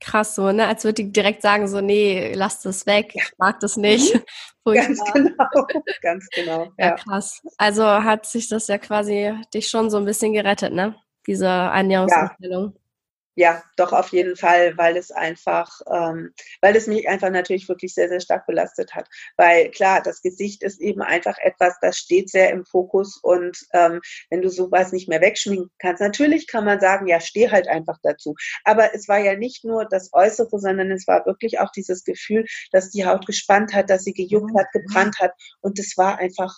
Krass 0.00 0.34
so, 0.34 0.52
ne? 0.52 0.66
Als 0.66 0.84
würde 0.84 1.02
ich 1.02 1.12
direkt 1.12 1.40
sagen, 1.40 1.68
so, 1.68 1.80
nee, 1.80 2.32
lass 2.34 2.60
das 2.60 2.84
weg, 2.86 3.14
ja. 3.14 3.22
ich 3.22 3.32
mag 3.38 3.60
das 3.60 3.76
nicht. 3.76 4.14
Mhm. 4.14 4.20
ganz 4.74 5.00
genau, 5.12 5.66
ganz 6.02 6.28
genau. 6.34 6.64
Ja. 6.76 6.88
ja, 6.88 6.90
krass. 6.96 7.40
Also 7.56 7.84
hat 7.84 8.26
sich 8.26 8.48
das 8.48 8.66
ja 8.66 8.78
quasi 8.78 9.32
dich 9.54 9.68
schon 9.68 9.90
so 9.90 9.96
ein 9.96 10.04
bisschen 10.04 10.32
gerettet, 10.32 10.72
ne? 10.72 10.96
Diese 11.26 11.46
Ernährungsumstellung. 11.46 12.72
Ja. 12.74 12.80
Ja, 13.38 13.62
doch 13.76 13.92
auf 13.92 14.08
jeden 14.12 14.34
Fall, 14.34 14.78
weil 14.78 14.96
es 14.96 15.10
einfach, 15.10 15.82
ähm, 15.92 16.32
weil 16.62 16.74
es 16.74 16.86
mich 16.86 17.06
einfach 17.06 17.28
natürlich 17.30 17.68
wirklich 17.68 17.92
sehr, 17.92 18.08
sehr 18.08 18.20
stark 18.20 18.46
belastet 18.46 18.94
hat. 18.94 19.08
Weil 19.36 19.70
klar, 19.72 20.00
das 20.02 20.22
Gesicht 20.22 20.62
ist 20.62 20.80
eben 20.80 21.02
einfach 21.02 21.36
etwas, 21.38 21.74
das 21.82 21.98
steht 21.98 22.30
sehr 22.30 22.48
im 22.50 22.64
Fokus 22.64 23.18
und 23.22 23.58
ähm, 23.74 24.00
wenn 24.30 24.40
du 24.40 24.48
sowas 24.48 24.90
nicht 24.92 25.08
mehr 25.10 25.20
wegschminken 25.20 25.70
kannst, 25.78 26.00
natürlich 26.00 26.46
kann 26.46 26.64
man 26.64 26.80
sagen, 26.80 27.06
ja, 27.08 27.20
steh 27.20 27.50
halt 27.50 27.68
einfach 27.68 27.98
dazu. 28.02 28.34
Aber 28.64 28.94
es 28.94 29.06
war 29.06 29.18
ja 29.18 29.36
nicht 29.36 29.64
nur 29.66 29.84
das 29.84 30.14
Äußere, 30.14 30.58
sondern 30.58 30.90
es 30.90 31.06
war 31.06 31.26
wirklich 31.26 31.58
auch 31.60 31.70
dieses 31.72 32.04
Gefühl, 32.04 32.46
dass 32.72 32.90
die 32.90 33.04
Haut 33.04 33.26
gespannt 33.26 33.74
hat, 33.74 33.90
dass 33.90 34.04
sie 34.04 34.14
gejuckt 34.14 34.52
hat, 34.56 34.72
gebrannt 34.72 35.20
hat 35.20 35.32
und 35.60 35.78
es 35.78 35.98
war 35.98 36.18
einfach, 36.18 36.54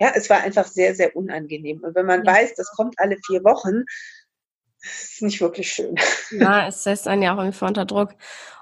ja, 0.00 0.12
es 0.16 0.28
war 0.28 0.40
einfach 0.40 0.66
sehr, 0.66 0.96
sehr 0.96 1.14
unangenehm. 1.14 1.84
Und 1.84 1.94
wenn 1.94 2.06
man 2.06 2.24
ja. 2.24 2.32
weiß, 2.34 2.54
das 2.56 2.70
kommt 2.72 2.96
alle 2.98 3.16
vier 3.24 3.44
Wochen, 3.44 3.84
ist 4.82 5.22
nicht 5.22 5.40
wirklich 5.40 5.70
schön. 5.70 5.96
Ja, 6.30 6.68
es 6.68 6.82
setzt 6.82 7.06
einen 7.06 7.22
ja 7.22 7.34
auch 7.34 7.38
irgendwie 7.38 7.64
unter 7.64 7.84
Druck. 7.84 8.14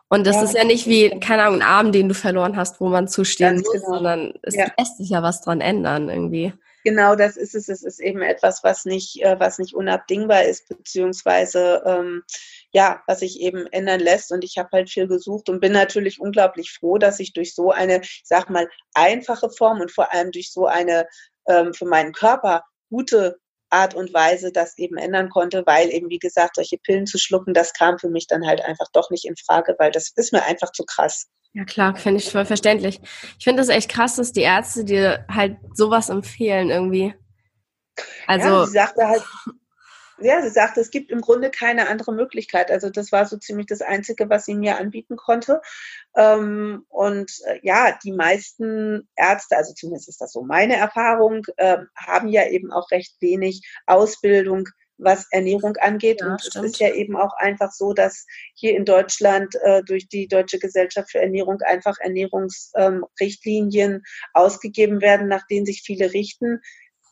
Und 0.09 0.27
das 0.27 0.37
ja, 0.37 0.43
ist 0.43 0.55
ja 0.55 0.65
nicht 0.65 0.87
wie, 0.87 1.19
keine 1.19 1.45
Ahnung, 1.45 1.61
ein 1.61 1.67
Arm, 1.67 1.93
den 1.93 2.09
du 2.09 2.15
verloren 2.15 2.57
hast, 2.57 2.81
wo 2.81 2.89
man 2.89 3.09
zustehen 3.09 3.57
muss, 3.57 3.73
genau. 3.73 3.95
sondern 3.95 4.35
es 4.43 4.55
ja. 4.55 4.67
lässt 4.79 4.99
sich 4.99 5.09
ja 5.09 5.23
was 5.23 5.41
dran 5.41 5.61
ändern 5.61 6.09
irgendwie. 6.09 6.53
Genau, 6.85 7.17
das 7.17 7.39
ist 7.39 7.55
es. 7.55 7.71
Es 7.71 7.83
ist 7.83 7.99
eben 7.99 8.21
etwas, 8.21 8.63
was 8.63 8.85
nicht, 8.85 9.23
äh, 9.23 9.41
was 9.41 9.59
nicht 9.59 9.75
unabdingbar 9.75 10.45
ist, 10.45 10.69
beziehungsweise 10.69 11.83
ähm, 11.87 12.23
ja, 12.73 13.03
was 13.07 13.21
sich 13.21 13.41
eben 13.41 13.67
ändern 13.69 14.01
lässt. 14.01 14.31
Und 14.31 14.45
ich 14.45 14.59
habe 14.59 14.69
halt 14.71 14.91
viel 14.91 15.09
gesucht 15.09 15.49
und 15.49 15.61
bin 15.61 15.73
natürlich 15.73 16.21
unglaublich 16.21 16.73
froh, 16.73 16.99
dass 16.99 17.21
ich 17.21 17.33
durch 17.33 17.55
so 17.55 17.71
eine, 17.71 18.03
ich 18.03 18.23
sag 18.25 18.51
mal, 18.51 18.69
einfache 18.93 19.49
Form 19.49 19.81
und 19.81 19.91
vor 19.91 20.13
allem 20.13 20.31
durch 20.31 20.53
so 20.53 20.67
eine 20.67 21.07
ähm, 21.49 21.73
für 21.73 21.87
meinen 21.87 22.13
Körper 22.13 22.65
gute 22.91 23.39
Art 23.75 23.95
und 23.95 24.15
Weise 24.15 24.53
das 24.53 24.79
eben 24.79 24.97
ändern 24.97 25.29
konnte, 25.29 25.65
weil 25.67 25.91
eben, 25.91 26.09
wie 26.09 26.19
gesagt, 26.19 26.57
solche 26.57 26.79
Pillen 26.79 27.07
zu 27.07 27.19
schlucken, 27.19 27.53
das 27.53 27.73
kam 27.73 27.99
für 27.99 28.09
mich 28.09 28.27
dann 28.27 28.47
halt 28.47 28.63
einfach 28.65 28.87
doch 28.93 29.11
nicht 29.11 29.27
in 29.27 29.37
Frage, 29.37 29.75
weil 29.79 29.91
das 29.91 30.13
ist 30.17 30.33
mir 30.33 30.45
einfach 30.45 30.73
zu 30.73 30.85
krass. 30.85 31.27
Ja 31.53 31.65
klar, 31.65 31.95
finde 31.97 32.21
ich 32.21 32.31
voll 32.31 32.45
verständlich. 32.45 33.01
Ich 33.39 33.45
finde 33.45 33.61
das 33.61 33.69
echt 33.69 33.91
krass, 33.91 34.17
dass 34.17 34.33
die 34.33 34.43
Ärzte 34.43 34.85
dir 34.85 35.25
halt 35.31 35.57
sowas 35.73 36.09
empfehlen 36.09 36.71
irgendwie. 36.71 37.15
Also 38.27 38.49
ja, 38.49 38.67
sie 38.67 38.73
sagte 38.73 39.07
halt, 39.07 39.23
ja, 40.19 40.43
sie 40.43 40.51
sagte, 40.51 40.81
es 40.81 40.91
gibt 40.91 41.11
im 41.11 41.21
Grunde 41.21 41.51
keine 41.51 41.89
andere 41.89 42.13
Möglichkeit. 42.13 42.71
Also 42.71 42.91
das 42.91 43.13
war 43.13 43.27
so 43.27 43.37
ziemlich 43.37 43.67
das 43.67 43.83
Einzige, 43.83 44.29
was 44.31 44.45
sie 44.45 44.55
mir 44.55 44.79
anbieten 44.79 45.17
konnte. 45.17 45.61
Ähm, 46.17 46.85
und 46.89 47.33
äh, 47.47 47.59
ja, 47.63 47.99
die 48.05 48.13
meisten 48.13 49.09
Ärzte, 49.17 49.57
also 49.57 49.75
zumindest 49.75 50.09
ist 50.09 50.21
das 50.21 50.33
so 50.33 50.43
meine 50.43 50.77
Erfahrung, 50.77 51.43
äh, 51.57 51.79
haben 51.97 52.29
ja 52.29 52.47
eben 52.49 52.73
auch 52.73 52.91
recht 52.91 53.17
wenig 53.21 53.63
Ausbildung 53.87 54.69
was 54.97 55.27
Ernährung 55.31 55.77
angeht. 55.77 56.21
Ja, 56.21 56.29
und 56.33 56.41
stimmt. 56.41 56.65
es 56.65 56.73
ist 56.73 56.81
ja 56.81 56.95
eben 56.95 57.17
auch 57.17 57.33
einfach 57.37 57.73
so, 57.73 57.93
dass 57.93 58.27
hier 58.55 58.77
in 58.77 58.85
Deutschland 58.85 59.55
äh, 59.63 59.83
durch 59.83 60.09
die 60.09 60.29
Deutsche 60.29 60.59
Gesellschaft 60.59 61.11
für 61.11 61.21
Ernährung 61.21 61.61
einfach 61.63 61.97
Ernährungsrichtlinien 62.01 63.93
ähm, 63.93 64.03
ausgegeben 64.33 65.01
werden, 65.01 65.29
nach 65.29 65.47
denen 65.49 65.67
sich 65.67 65.83
viele 65.85 66.13
richten 66.13 66.61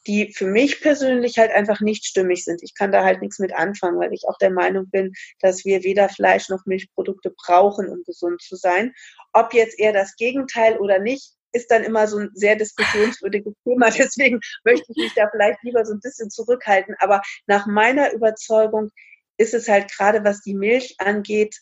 die 0.07 0.33
für 0.33 0.47
mich 0.47 0.81
persönlich 0.81 1.39
halt 1.39 1.53
einfach 1.53 1.81
nicht 1.81 2.05
stimmig 2.05 2.45
sind. 2.45 2.63
Ich 2.63 2.75
kann 2.75 2.93
da 2.93 3.05
halt 3.05 3.21
nichts 3.21 3.39
mit 3.39 3.55
anfangen, 3.55 3.99
weil 3.99 4.13
ich 4.13 4.25
auch 4.29 4.39
der 4.39 4.51
Meinung 4.51 4.89
bin, 4.91 5.13
dass 5.41 5.65
wir 5.65 5.85
weder 5.85 6.09
Fleisch 6.09 6.49
noch 6.49 6.67
Milchprodukte 6.67 7.31
brauchen, 7.37 7.89
um 7.89 8.03
gesund 8.05 8.43
zu 8.43 8.57
sein. 8.57 8.93
Ob 9.33 9.55
jetzt 9.55 9.79
eher 9.79 9.93
das 9.93 10.17
Gegenteil 10.17 10.79
oder 10.79 10.99
nicht, 10.99 11.35
ist 11.53 11.71
dann 11.71 11.85
immer 11.85 12.09
so 12.09 12.19
ein 12.19 12.31
sehr 12.35 12.57
diskussionswürdiges 12.57 13.55
Thema. 13.65 13.91
Deswegen 13.91 14.41
möchte 14.65 14.87
ich 14.89 14.97
mich 14.97 15.15
da 15.15 15.29
vielleicht 15.31 15.63
lieber 15.63 15.85
so 15.85 15.93
ein 15.93 16.01
bisschen 16.01 16.31
zurückhalten. 16.31 16.97
Aber 16.99 17.21
nach 17.47 17.67
meiner 17.67 18.13
Überzeugung 18.13 18.91
ist 19.37 19.55
es 19.55 19.69
halt 19.69 19.91
gerade, 19.91 20.25
was 20.25 20.41
die 20.41 20.55
Milch 20.55 20.97
angeht, 20.99 21.57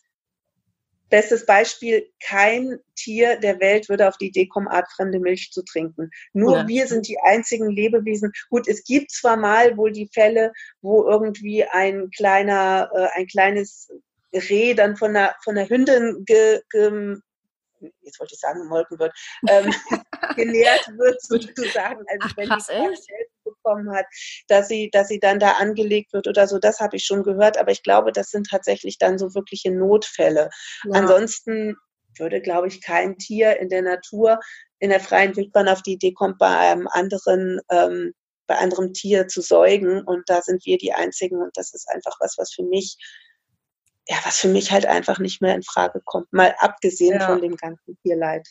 Bestes 1.11 1.45
Beispiel, 1.45 2.09
kein 2.25 2.79
Tier 2.95 3.39
der 3.39 3.61
Welt 3.61 3.89
würde 3.89 4.09
auf 4.09 4.17
die 4.17 4.29
Idee 4.29 4.47
kommen, 4.47 4.69
artfremde 4.69 5.19
Milch 5.19 5.51
zu 5.53 5.63
trinken. 5.63 6.11
Nur 6.33 6.59
ja. 6.59 6.69
wir 6.69 6.87
sind 6.87 7.09
die 7.09 7.19
einzigen 7.21 7.69
Lebewesen. 7.69 8.33
Gut, 8.49 8.69
es 8.69 8.85
gibt 8.85 9.11
zwar 9.11 9.37
mal 9.37 9.77
wohl 9.77 9.93
die 9.93 10.09
Fälle, 10.13 10.53
wo 10.81 11.09
irgendwie 11.09 11.65
ein 11.65 12.11
kleiner, 12.11 12.91
äh, 12.95 13.19
ein 13.19 13.27
kleines 13.27 13.91
Reh 14.33 14.75
dann 14.75 14.97
von 14.97 15.13
der, 15.13 15.35
von 15.43 15.57
der 15.57 15.69
Hündin 15.69 16.25
ge, 16.25 16.63
ge, 16.71 17.17
jetzt 18.03 18.21
wollte 18.21 18.35
ich 18.35 18.41
sagen, 18.41 18.61
gemolken 18.61 18.99
wird, 18.99 19.13
ähm, 19.49 19.73
genährt 20.37 20.87
wird 20.97 21.21
sozusagen. 21.23 22.05
Also 22.09 22.21
Ach, 22.21 22.37
wenn 22.37 22.49
krass, 22.49 22.67
die 22.69 22.73
bekommen 23.63 23.91
hat, 23.95 24.07
dass 24.49 24.69
sie, 24.69 24.91
dass 24.91 25.09
sie 25.09 25.21
dann 25.21 25.39
da 25.39 25.53
angelegt 25.53 26.13
wird 26.13 26.29
oder 26.29 26.47
so, 26.47 26.59
das 26.59 26.81
habe 26.81 26.97
ich 26.97 27.05
schon 27.05 27.23
gehört, 27.23 27.59
aber 27.59 27.71
ich 27.73 27.83
glaube, 27.83 28.13
das 28.13 28.31
sind 28.31 28.49
tatsächlich 28.49 28.99
dann 28.99 29.19
so 29.19 29.35
wirkliche 29.35 29.71
Notfälle. 29.71 30.51
Ja. 30.85 30.93
Ansonsten 30.93 31.77
würde, 32.19 32.41
glaube 32.41 32.69
ich, 32.69 32.83
kein 32.83 33.17
Tier 33.19 33.59
in 33.59 33.69
der 33.69 33.83
Natur, 33.83 34.39
in 34.79 34.91
der 34.91 35.01
freien 35.01 35.37
Wildbahn 35.37 35.69
auf 35.69 35.83
die 35.83 35.93
Idee 35.93 36.13
kommt, 36.13 36.39
bei 36.39 36.57
einem 36.57 36.89
anderen 36.89 37.61
ähm, 37.71 38.13
bei 38.47 38.59
anderem 38.59 38.93
Tier 38.93 39.29
zu 39.29 39.43
säugen. 39.43 40.03
Und 40.03 40.25
da 40.27 40.43
sind 40.43 40.67
wir 40.67 40.77
die 40.77 40.93
Einzigen. 40.93 41.41
Und 41.41 41.53
das 41.55 41.73
ist 41.73 41.89
einfach 41.89 42.17
was, 42.19 42.35
was 42.37 42.53
für 42.53 42.65
mich 42.65 42.97
ja, 44.09 44.17
was 44.25 44.41
für 44.41 44.49
mich 44.49 44.73
halt 44.73 44.87
einfach 44.87 45.21
nicht 45.21 45.41
mehr 45.41 45.55
in 45.55 45.63
Frage 45.63 46.01
kommt. 46.05 46.33
Mal 46.33 46.55
abgesehen 46.59 47.21
ja. 47.21 47.27
von 47.27 47.41
dem 47.41 47.57
ganzen 47.57 47.97
Tierleid. 48.03 48.47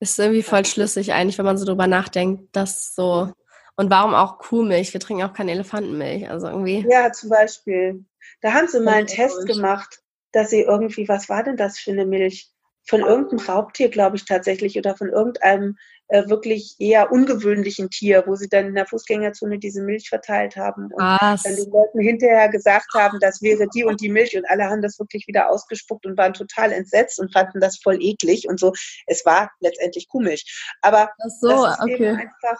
Ist 0.00 0.18
irgendwie 0.18 0.42
voll 0.42 0.64
schlüssig 0.64 1.12
eigentlich, 1.12 1.36
wenn 1.38 1.44
man 1.44 1.58
so 1.58 1.66
drüber 1.66 1.86
nachdenkt, 1.86 2.56
dass 2.56 2.94
so. 2.94 3.32
Und 3.78 3.90
warum 3.90 4.12
auch 4.12 4.38
Kuhmilch? 4.38 4.92
Wir 4.92 4.98
trinken 4.98 5.22
auch 5.22 5.32
keine 5.32 5.52
Elefantenmilch. 5.52 6.28
Also 6.28 6.48
irgendwie. 6.48 6.84
Ja, 6.90 7.12
zum 7.12 7.30
Beispiel. 7.30 8.04
Da 8.40 8.52
haben 8.52 8.66
sie 8.66 8.80
mal 8.80 8.94
einen 8.94 9.06
Test 9.06 9.46
gemacht, 9.46 10.00
dass 10.32 10.50
sie 10.50 10.62
irgendwie, 10.62 11.08
was 11.08 11.28
war 11.28 11.44
denn 11.44 11.56
das 11.56 11.78
für 11.78 11.92
eine 11.92 12.04
Milch? 12.04 12.50
Von 12.88 13.02
irgendeinem 13.02 13.46
Raubtier, 13.46 13.88
glaube 13.90 14.16
ich 14.16 14.24
tatsächlich, 14.24 14.78
oder 14.78 14.96
von 14.96 15.10
irgendeinem 15.10 15.76
äh, 16.08 16.28
wirklich 16.28 16.74
eher 16.78 17.12
ungewöhnlichen 17.12 17.90
Tier, 17.90 18.24
wo 18.26 18.34
sie 18.34 18.48
dann 18.48 18.66
in 18.66 18.74
der 18.74 18.86
Fußgängerzone 18.86 19.58
diese 19.58 19.82
Milch 19.82 20.08
verteilt 20.08 20.56
haben 20.56 20.86
und 20.86 21.00
Was? 21.00 21.42
dann 21.42 21.54
den 21.54 21.70
Leuten 21.70 22.00
hinterher 22.00 22.48
gesagt 22.48 22.88
haben, 22.96 23.18
das 23.20 23.42
wäre 23.42 23.68
die 23.72 23.84
und 23.84 24.00
die 24.00 24.08
Milch 24.08 24.36
und 24.36 24.48
alle 24.48 24.64
haben 24.64 24.80
das 24.80 24.98
wirklich 24.98 25.28
wieder 25.28 25.50
ausgespuckt 25.50 26.06
und 26.06 26.16
waren 26.16 26.32
total 26.32 26.72
entsetzt 26.72 27.20
und 27.20 27.32
fanden 27.32 27.60
das 27.60 27.78
voll 27.78 27.98
eklig 28.00 28.48
und 28.48 28.58
so. 28.58 28.72
Es 29.06 29.24
war 29.26 29.50
letztendlich 29.60 30.08
Kuhmilch. 30.08 30.66
Aber 30.80 31.10
so, 31.40 31.48
das 31.48 31.74
ist 31.74 31.82
okay. 31.82 31.94
eben 31.94 32.16
einfach 32.16 32.58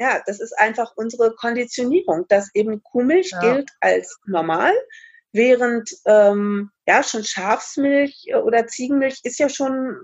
ja, 0.00 0.22
das 0.24 0.40
ist 0.40 0.58
einfach 0.58 0.92
unsere 0.96 1.34
Konditionierung, 1.34 2.24
dass 2.28 2.48
eben 2.54 2.82
Kuhmilch 2.82 3.32
ja. 3.32 3.40
gilt 3.40 3.70
als 3.80 4.18
normal, 4.24 4.72
während 5.32 5.90
ähm, 6.06 6.70
ja 6.86 7.02
schon 7.02 7.22
Schafsmilch 7.22 8.24
äh, 8.28 8.36
oder 8.36 8.66
Ziegenmilch 8.66 9.20
ist 9.24 9.38
ja 9.38 9.50
schon 9.50 9.94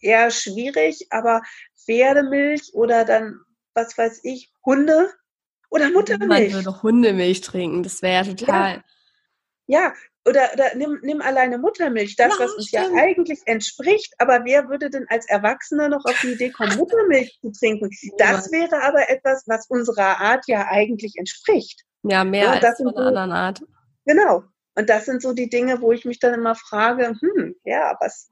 eher 0.00 0.30
schwierig, 0.30 1.06
aber 1.08 1.40
Pferdemilch 1.86 2.74
oder 2.74 3.06
dann, 3.06 3.40
was 3.72 3.96
weiß 3.96 4.20
ich, 4.24 4.52
Hunde 4.64 5.10
oder 5.70 5.90
Muttermilch. 5.90 6.52
Man 6.52 6.64
würde 6.64 6.82
Hundemilch 6.82 7.40
trinken, 7.40 7.82
das 7.82 8.02
wäre 8.02 8.26
ja 8.26 8.34
total. 8.34 8.84
Ja, 9.66 9.80
ja. 9.80 9.94
Oder, 10.28 10.50
oder 10.52 10.74
nimm, 10.74 10.98
nimm 11.02 11.22
alleine 11.22 11.58
Muttermilch, 11.58 12.16
das, 12.16 12.34
ja, 12.38 12.44
was 12.44 12.54
uns 12.54 12.70
ja 12.70 12.82
eigentlich 12.94 13.40
entspricht, 13.46 14.14
aber 14.18 14.44
wer 14.44 14.68
würde 14.68 14.90
denn 14.90 15.06
als 15.08 15.26
Erwachsener 15.28 15.88
noch 15.88 16.04
auf 16.04 16.18
die 16.20 16.32
Idee 16.32 16.50
kommen, 16.50 16.76
Muttermilch 16.76 17.38
zu 17.40 17.50
trinken? 17.50 17.90
Das 18.18 18.52
wäre 18.52 18.82
aber 18.82 19.08
etwas, 19.08 19.44
was 19.46 19.66
unserer 19.68 20.20
Art 20.20 20.44
ja 20.46 20.66
eigentlich 20.68 21.14
entspricht. 21.16 21.82
Ja, 22.02 22.24
mehr 22.24 22.44
ja, 22.44 22.52
als 22.52 22.76
von 22.76 22.88
einer 22.88 23.06
anderen 23.06 23.32
Art. 23.32 23.62
Genau. 24.04 24.44
Und 24.74 24.88
das 24.88 25.06
sind 25.06 25.22
so 25.22 25.32
die 25.32 25.48
Dinge, 25.48 25.80
wo 25.80 25.92
ich 25.92 26.04
mich 26.04 26.18
dann 26.20 26.34
immer 26.34 26.54
frage, 26.54 27.16
hm, 27.20 27.54
ja, 27.64 27.96
was, 28.00 28.28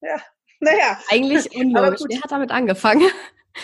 ja, 0.00 0.16
naja. 0.60 0.98
Eigentlich 1.10 1.50
unlogisch. 1.54 2.00
Wer 2.08 2.22
hat 2.22 2.32
damit 2.32 2.50
angefangen? 2.50 3.08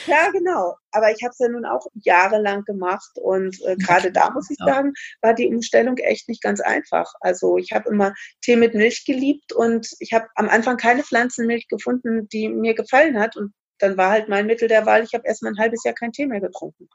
Ja, 0.07 0.31
genau. 0.31 0.77
Aber 0.91 1.11
ich 1.11 1.23
habe 1.23 1.31
es 1.31 1.39
ja 1.39 1.49
nun 1.49 1.65
auch 1.65 1.87
jahrelang 1.95 2.65
gemacht 2.65 3.11
und 3.17 3.61
äh, 3.65 3.77
gerade 3.77 4.13
da 4.13 4.31
muss 4.31 4.51
ich 4.51 4.57
sagen, 4.65 4.93
war 5.21 5.35
die 5.35 5.49
Umstellung 5.49 5.97
echt 5.99 6.29
nicht 6.29 6.43
ganz 6.43 6.61
einfach. 6.61 7.13
Also 7.21 7.57
ich 7.59 7.73
habe 7.73 7.89
immer 7.91 8.15
Tee 8.43 8.57
mit 8.57 8.75
Milch 8.75 9.05
geliebt 9.05 9.53
und 9.53 9.89
ich 9.99 10.13
habe 10.13 10.27
am 10.35 10.49
Anfang 10.49 10.77
keine 10.77 11.03
Pflanzenmilch 11.03 11.69
gefunden, 11.69 12.29
die 12.29 12.49
mir 12.49 12.75
gefallen 12.75 13.19
hat 13.19 13.37
und 13.37 13.53
dann 13.79 13.97
war 13.97 14.11
halt 14.11 14.29
mein 14.29 14.47
Mittel 14.47 14.69
der 14.69 14.87
Wahl, 14.87 15.03
ich 15.03 15.13
habe 15.13 15.27
erst 15.27 15.43
mal 15.43 15.51
ein 15.51 15.59
halbes 15.59 15.83
Jahr 15.85 15.95
kein 15.95 16.13
Tee 16.13 16.27
mehr 16.27 16.41
getrunken. 16.41 16.89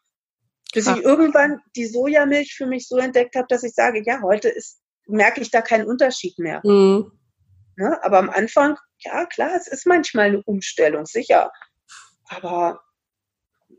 Bis 0.74 0.88
Ach. 0.88 0.98
ich 0.98 1.04
irgendwann 1.04 1.60
die 1.75 1.86
Sojamilch 1.86 2.56
für 2.56 2.66
mich 2.66 2.88
so 2.88 2.98
entdeckt 2.98 3.36
habe, 3.36 3.48
dass 3.50 3.63
ich 3.63 3.74
sage, 3.74 4.01
ja, 4.06 4.22
heute 4.22 4.50
ist, 4.50 4.80
merke 5.06 5.42
ich 5.42 5.51
da 5.51 5.62
keinen 5.62 5.86
Unterschied 5.86 6.38
mehr. 6.39 6.62
Mhm. 6.63 7.12
Ne? 7.75 7.98
Aber 8.04 8.18
am 8.20 8.30
Anfang, 8.30 8.77
ja 9.00 9.25
klar, 9.25 9.51
es 9.56 9.68
ist 9.68 9.86
manchmal 9.86 10.27
eine 10.27 10.44
Umstellung, 10.44 11.06
sicher. 11.06 11.51
Aber 12.30 12.82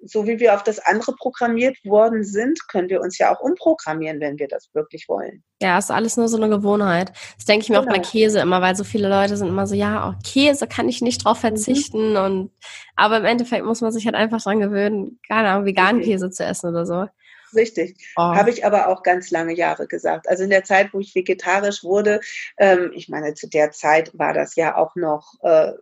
so 0.09 0.27
wie 0.27 0.41
wir 0.41 0.55
auf 0.55 0.63
das 0.63 0.79
andere 0.79 1.15
programmiert 1.15 1.77
worden 1.85 2.25
sind, 2.25 2.67
können 2.69 2.89
wir 2.89 3.01
uns 3.01 3.19
ja 3.19 3.35
auch 3.35 3.41
umprogrammieren, 3.41 4.21
wenn 4.21 4.39
wir 4.39 4.49
das 4.49 4.69
wirklich 4.73 5.09
wollen. 5.09 5.43
Ja, 5.61 5.79
ist 5.79 5.91
alles 5.91 6.17
nur 6.17 6.29
so 6.29 6.37
eine 6.37 6.49
Gewohnheit. 6.49 7.13
Das 7.37 7.45
denke 7.45 7.65
ich 7.65 7.69
mir 7.69 7.77
genau. 7.77 7.89
auch 7.89 7.95
bei 7.95 8.01
genau. 8.01 8.11
Käse 8.11 8.41
immer, 8.41 8.61
weil 8.63 8.77
so 8.77 8.85
viele 8.85 9.09
Leute 9.09 9.37
sind 9.37 9.49
immer 9.49 9.67
so, 9.67 9.75
ja, 9.75 10.09
oh, 10.09 10.19
Käse 10.25 10.67
kann 10.67 10.89
ich 10.89 11.03
nicht 11.03 11.25
drauf 11.25 11.39
mhm. 11.39 11.49
verzichten. 11.49 12.11
Mhm. 12.11 12.17
Und 12.17 12.51
aber 12.97 13.19
im 13.19 13.25
Endeffekt 13.25 13.65
muss 13.65 13.81
man 13.81 13.93
sich 13.93 14.07
halt 14.07 14.17
einfach 14.17 14.43
dran 14.43 14.61
gewöhnen, 14.61 15.19
keine 15.29 15.49
Ahnung, 15.49 15.67
veganen 15.67 16.03
Käse 16.03 16.31
zu 16.31 16.45
essen 16.45 16.71
oder 16.71 16.87
so. 16.87 17.07
Richtig. 17.55 17.97
Oh. 18.17 18.23
Habe 18.23 18.51
ich 18.51 18.65
aber 18.65 18.89
auch 18.89 19.03
ganz 19.03 19.31
lange 19.31 19.55
Jahre 19.55 19.87
gesagt. 19.87 20.29
Also 20.29 20.45
in 20.45 20.51
der 20.51 20.65
Zeit, 20.65 20.93
wo 20.93 21.01
ich 21.01 21.15
vegetarisch 21.15 21.83
wurde, 21.83 22.21
ähm, 22.59 22.93
ich 22.95 23.09
meine, 23.09 23.35
zu 23.35 23.49
der 23.49 23.71
Zeit 23.71 24.11
war 24.19 24.35
das 24.35 24.55
ja 24.57 24.77
auch 24.77 24.95
noch, 24.97 25.35
äh, 25.43 25.73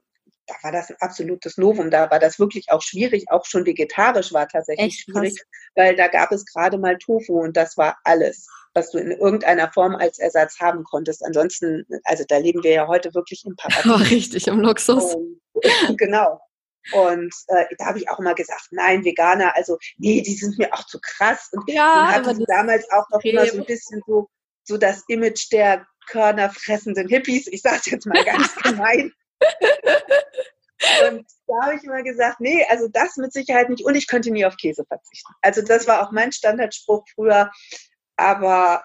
da 0.46 0.54
war 0.62 0.72
das 0.72 0.90
ein 0.90 0.96
absolutes 1.00 1.58
Novum. 1.58 1.90
Da 1.90 2.10
war 2.10 2.18
das 2.18 2.38
wirklich 2.38 2.70
auch 2.70 2.82
schwierig. 2.82 3.24
Auch 3.30 3.44
schon 3.44 3.66
vegetarisch 3.66 4.32
war 4.32 4.48
tatsächlich 4.48 4.86
Echt 4.86 5.00
schwierig, 5.04 5.34
weil 5.74 5.96
da 5.96 6.08
gab 6.08 6.32
es 6.32 6.44
gerade 6.44 6.78
mal 6.78 6.96
Tofu 6.98 7.40
und 7.40 7.56
das 7.56 7.76
war 7.76 7.96
alles 8.04 8.46
was 8.76 8.90
du 8.90 8.98
in 8.98 9.10
irgendeiner 9.10 9.72
Form 9.72 9.96
als 9.96 10.18
Ersatz 10.18 10.60
haben 10.60 10.84
konntest. 10.84 11.24
Ansonsten, 11.24 11.86
also 12.04 12.24
da 12.28 12.36
leben 12.36 12.62
wir 12.62 12.72
ja 12.72 12.86
heute 12.86 13.12
wirklich 13.14 13.44
im 13.44 13.56
Paradies. 13.56 13.90
Oh, 13.90 14.14
richtig, 14.14 14.46
im 14.46 14.60
Luxus. 14.60 15.14
Und, 15.14 15.40
genau. 15.98 16.38
Und 16.92 17.34
äh, 17.48 17.64
da 17.78 17.86
habe 17.86 17.98
ich 17.98 18.08
auch 18.08 18.20
mal 18.20 18.34
gesagt, 18.34 18.68
nein, 18.70 19.04
Veganer, 19.04 19.56
also 19.56 19.76
nee, 19.96 20.22
die 20.22 20.34
sind 20.34 20.56
mir 20.58 20.72
auch 20.72 20.86
zu 20.86 21.00
krass. 21.00 21.48
Und 21.50 21.68
ja, 21.68 22.12
hatte 22.12 22.36
so 22.36 22.44
damals 22.46 22.88
auch 22.92 23.08
noch 23.10 23.24
immer 23.24 23.44
so 23.46 23.58
ein 23.58 23.64
bisschen 23.64 24.00
so, 24.06 24.28
so 24.62 24.76
das 24.76 25.02
Image 25.08 25.50
der 25.50 25.84
körnerfressenden 26.08 27.08
Hippies. 27.08 27.48
Ich 27.48 27.62
sage 27.62 27.78
es 27.78 27.86
jetzt 27.86 28.06
mal 28.06 28.24
ganz 28.24 28.54
gemein. 28.56 29.10
Und 31.08 31.26
da 31.46 31.54
habe 31.62 31.76
ich 31.76 31.84
immer 31.84 32.02
gesagt, 32.02 32.40
nee, 32.40 32.64
also 32.68 32.88
das 32.88 33.16
mit 33.16 33.32
Sicherheit 33.32 33.68
nicht. 33.68 33.84
Und 33.84 33.94
ich 33.94 34.06
könnte 34.06 34.30
nie 34.30 34.44
auf 34.44 34.56
Käse 34.56 34.84
verzichten. 34.84 35.32
Also 35.42 35.62
das 35.62 35.86
war 35.86 36.06
auch 36.06 36.12
mein 36.12 36.32
Standardspruch 36.32 37.04
früher. 37.14 37.50
Aber 38.16 38.84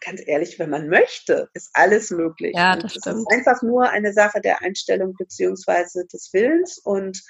ganz 0.00 0.22
ehrlich, 0.26 0.58
wenn 0.58 0.70
man 0.70 0.88
möchte, 0.88 1.48
ist 1.54 1.70
alles 1.74 2.10
möglich. 2.10 2.54
Ja, 2.56 2.76
das 2.76 2.92
stimmt. 2.92 3.06
Es 3.06 3.22
ist 3.22 3.30
einfach 3.30 3.62
nur 3.62 3.88
eine 3.90 4.12
Sache 4.12 4.40
der 4.40 4.62
Einstellung 4.62 5.14
beziehungsweise 5.18 6.06
des 6.06 6.32
Willens. 6.32 6.78
Und 6.78 7.22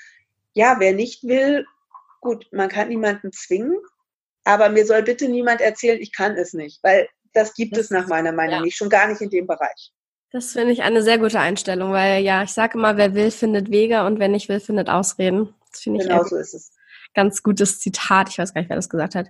ja, 0.54 0.76
wer 0.78 0.92
nicht 0.92 1.24
will, 1.24 1.66
gut, 2.20 2.46
man 2.52 2.68
kann 2.68 2.88
niemanden 2.88 3.32
zwingen, 3.32 3.76
aber 4.44 4.68
mir 4.70 4.86
soll 4.86 5.02
bitte 5.02 5.28
niemand 5.28 5.60
erzählen, 5.60 6.00
ich 6.00 6.12
kann 6.14 6.36
es 6.36 6.52
nicht, 6.52 6.82
weil 6.82 7.08
das 7.32 7.54
gibt 7.54 7.76
das 7.76 7.84
es 7.84 7.90
nach 7.90 8.08
meiner 8.08 8.32
Meinung 8.32 8.56
ja. 8.56 8.62
nicht, 8.62 8.76
schon 8.76 8.88
gar 8.88 9.06
nicht 9.06 9.20
in 9.20 9.30
dem 9.30 9.46
Bereich. 9.46 9.92
Das 10.30 10.52
finde 10.52 10.72
ich 10.72 10.82
eine 10.82 11.02
sehr 11.02 11.18
gute 11.18 11.40
Einstellung, 11.40 11.92
weil 11.92 12.22
ja, 12.22 12.42
ich 12.42 12.50
sage 12.50 12.76
immer, 12.76 12.96
wer 12.96 13.14
will, 13.14 13.30
findet 13.30 13.70
Wege 13.70 14.04
und 14.04 14.18
wer 14.18 14.28
nicht 14.28 14.48
will, 14.48 14.60
findet 14.60 14.90
Ausreden. 14.90 15.54
Das 15.70 15.80
finde 15.80 16.00
ich 16.00 16.08
genau 16.08 16.24
so 16.24 16.36
ist 16.36 16.54
es. 16.54 16.72
Ganz 17.14 17.42
gutes 17.42 17.80
Zitat. 17.80 18.28
Ich 18.28 18.38
weiß 18.38 18.52
gar 18.52 18.60
nicht, 18.60 18.68
wer 18.68 18.76
das 18.76 18.90
gesagt 18.90 19.14
hat. 19.14 19.28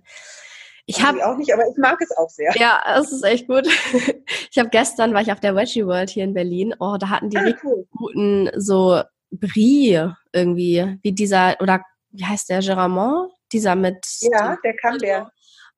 Ich 0.87 1.03
habe 1.03 1.25
auch 1.25 1.37
nicht, 1.37 1.53
aber 1.53 1.69
ich 1.69 1.77
mag 1.77 2.01
es 2.01 2.17
auch 2.17 2.31
sehr. 2.31 2.51
Ja, 2.57 2.83
es 2.99 3.13
ist 3.13 3.25
echt 3.25 3.47
gut. 3.47 3.67
Ich 4.51 4.59
habe 4.59 4.71
gestern 4.71 5.15
war 5.15 5.21
ich 5.21 5.31
auf 5.31 5.41
der 5.41 5.55
Veggie 5.55 5.87
World 5.87 6.11
hier 6.11 6.25
in 6.25 6.35
Berlin. 6.35 6.75
Oh, 6.81 6.97
da 6.99 7.11
hatten 7.11 7.31
die 7.31 7.37
ah, 7.37 7.55
cool. 7.63 7.87
guten 7.93 8.51
so 8.57 9.03
Brie 9.31 10.11
irgendwie, 10.33 10.99
wie 11.03 11.13
dieser 11.13 11.61
oder 11.61 11.83
wie 12.11 12.25
heißt 12.25 12.49
der 12.49 12.61
Geramont? 12.61 13.31
Dieser 13.53 13.77
mit 13.77 14.05
Ja, 14.21 14.57
der 14.65 14.75
Camembert. 14.75 15.29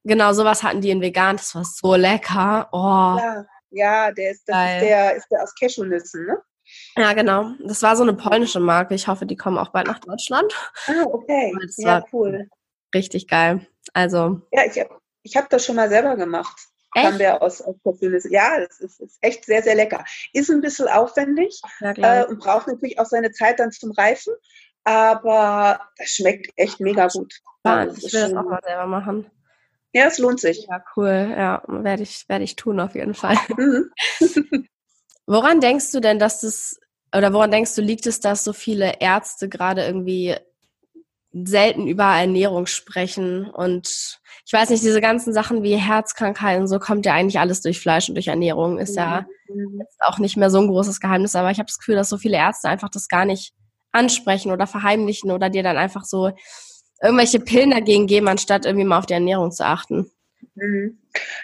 Genau, 0.04 0.32
sowas 0.32 0.62
hatten 0.62 0.80
die 0.80 0.90
in 0.90 1.02
vegan. 1.02 1.36
Das 1.36 1.54
war 1.54 1.64
so 1.64 1.94
lecker. 1.94 2.68
Oh. 2.72 3.18
Ja, 3.18 3.44
ja 3.70 4.12
der 4.12 4.30
ist, 4.32 4.48
das 4.48 4.74
ist 4.74 4.80
der 4.82 5.16
ist 5.16 5.26
der 5.30 5.42
aus 5.42 5.54
Cashewnüssen, 5.54 6.26
ne? 6.26 6.38
Ja, 6.96 7.12
genau. 7.12 7.52
Das 7.60 7.82
war 7.82 7.96
so 7.96 8.02
eine 8.02 8.14
polnische 8.14 8.60
Marke. 8.60 8.94
Ich 8.94 9.08
hoffe, 9.08 9.26
die 9.26 9.36
kommen 9.36 9.58
auch 9.58 9.70
bald 9.70 9.86
nach 9.86 9.98
Deutschland. 9.98 10.52
Ah, 10.86 11.04
okay. 11.06 11.52
Ja, 11.78 12.04
cool. 12.12 12.48
Richtig 12.94 13.28
geil. 13.28 13.66
Also. 13.92 14.42
Ja, 14.52 14.64
ich 14.66 14.78
habe 14.78 15.00
ich 15.22 15.36
hab 15.36 15.48
das 15.50 15.64
schon 15.64 15.76
mal 15.76 15.88
selber 15.88 16.16
gemacht. 16.16 16.70
Echt? 16.94 17.20
Der 17.20 17.40
aus, 17.40 17.62
aus 17.62 17.76
Ja, 18.30 18.58
das 18.58 18.80
ist, 18.80 19.00
ist, 19.00 19.18
echt 19.20 19.44
sehr, 19.44 19.62
sehr 19.62 19.76
lecker. 19.76 20.04
Ist 20.32 20.50
ein 20.50 20.60
bisschen 20.60 20.88
aufwendig 20.88 21.60
ja, 21.80 22.22
äh, 22.22 22.26
und 22.26 22.40
braucht 22.40 22.66
natürlich 22.66 22.98
auch 22.98 23.06
seine 23.06 23.30
Zeit 23.30 23.60
dann 23.60 23.70
zum 23.70 23.92
Reifen, 23.92 24.34
aber 24.82 25.80
das 25.98 26.08
schmeckt 26.08 26.50
echt 26.56 26.80
mega 26.80 27.06
gut. 27.06 27.32
Ja, 27.64 27.84
ich 27.84 28.12
will 28.12 28.20
das 28.22 28.34
auch 28.34 28.44
mal 28.44 28.60
selber 28.64 28.86
machen. 28.86 29.30
Ja, 29.92 30.06
es 30.06 30.18
lohnt 30.18 30.40
sich. 30.40 30.66
Ja, 30.68 30.82
cool. 30.96 31.34
Ja, 31.36 31.62
werde 31.66 32.02
ich, 32.02 32.28
werde 32.28 32.44
ich 32.44 32.56
tun 32.56 32.80
auf 32.80 32.94
jeden 32.94 33.14
Fall. 33.14 33.36
Mhm. 33.56 33.90
woran 35.26 35.60
denkst 35.60 35.92
du 35.92 36.00
denn, 36.00 36.18
dass 36.18 36.40
das, 36.40 36.78
oder 37.16 37.32
woran 37.32 37.50
denkst 37.50 37.74
du, 37.74 37.82
liegt 37.82 38.06
es, 38.06 38.20
dass 38.20 38.44
so 38.44 38.52
viele 38.52 39.00
Ärzte 39.00 39.48
gerade 39.48 39.84
irgendwie 39.84 40.36
selten 41.32 41.86
über 41.86 42.04
Ernährung 42.04 42.66
sprechen 42.66 43.48
und 43.48 44.18
ich 44.44 44.52
weiß 44.52 44.70
nicht, 44.70 44.82
diese 44.82 45.00
ganzen 45.00 45.32
Sachen 45.32 45.62
wie 45.62 45.76
Herzkrankheiten, 45.76 46.66
so 46.66 46.80
kommt 46.80 47.06
ja 47.06 47.14
eigentlich 47.14 47.38
alles 47.38 47.62
durch 47.62 47.78
Fleisch 47.78 48.08
und 48.08 48.16
durch 48.16 48.26
Ernährung, 48.26 48.78
ist 48.78 48.96
ja, 48.96 49.26
ja 49.48 49.86
auch 50.00 50.18
nicht 50.18 50.36
mehr 50.36 50.50
so 50.50 50.58
ein 50.58 50.66
großes 50.66 50.98
Geheimnis, 50.98 51.36
aber 51.36 51.52
ich 51.52 51.58
habe 51.58 51.68
das 51.68 51.78
Gefühl, 51.78 51.94
dass 51.94 52.08
so 52.08 52.18
viele 52.18 52.36
Ärzte 52.36 52.68
einfach 52.68 52.88
das 52.88 53.06
gar 53.06 53.24
nicht 53.24 53.52
ansprechen 53.92 54.50
oder 54.50 54.66
verheimlichen 54.66 55.30
oder 55.30 55.50
dir 55.50 55.62
dann 55.62 55.76
einfach 55.76 56.04
so 56.04 56.32
irgendwelche 57.02 57.40
Pillen 57.40 57.70
dagegen 57.70 58.06
geben, 58.06 58.28
anstatt 58.28 58.66
irgendwie 58.66 58.86
mal 58.86 58.98
auf 58.98 59.06
die 59.06 59.14
Ernährung 59.14 59.52
zu 59.52 59.64
achten. 59.64 60.10
Mhm. 60.54 60.98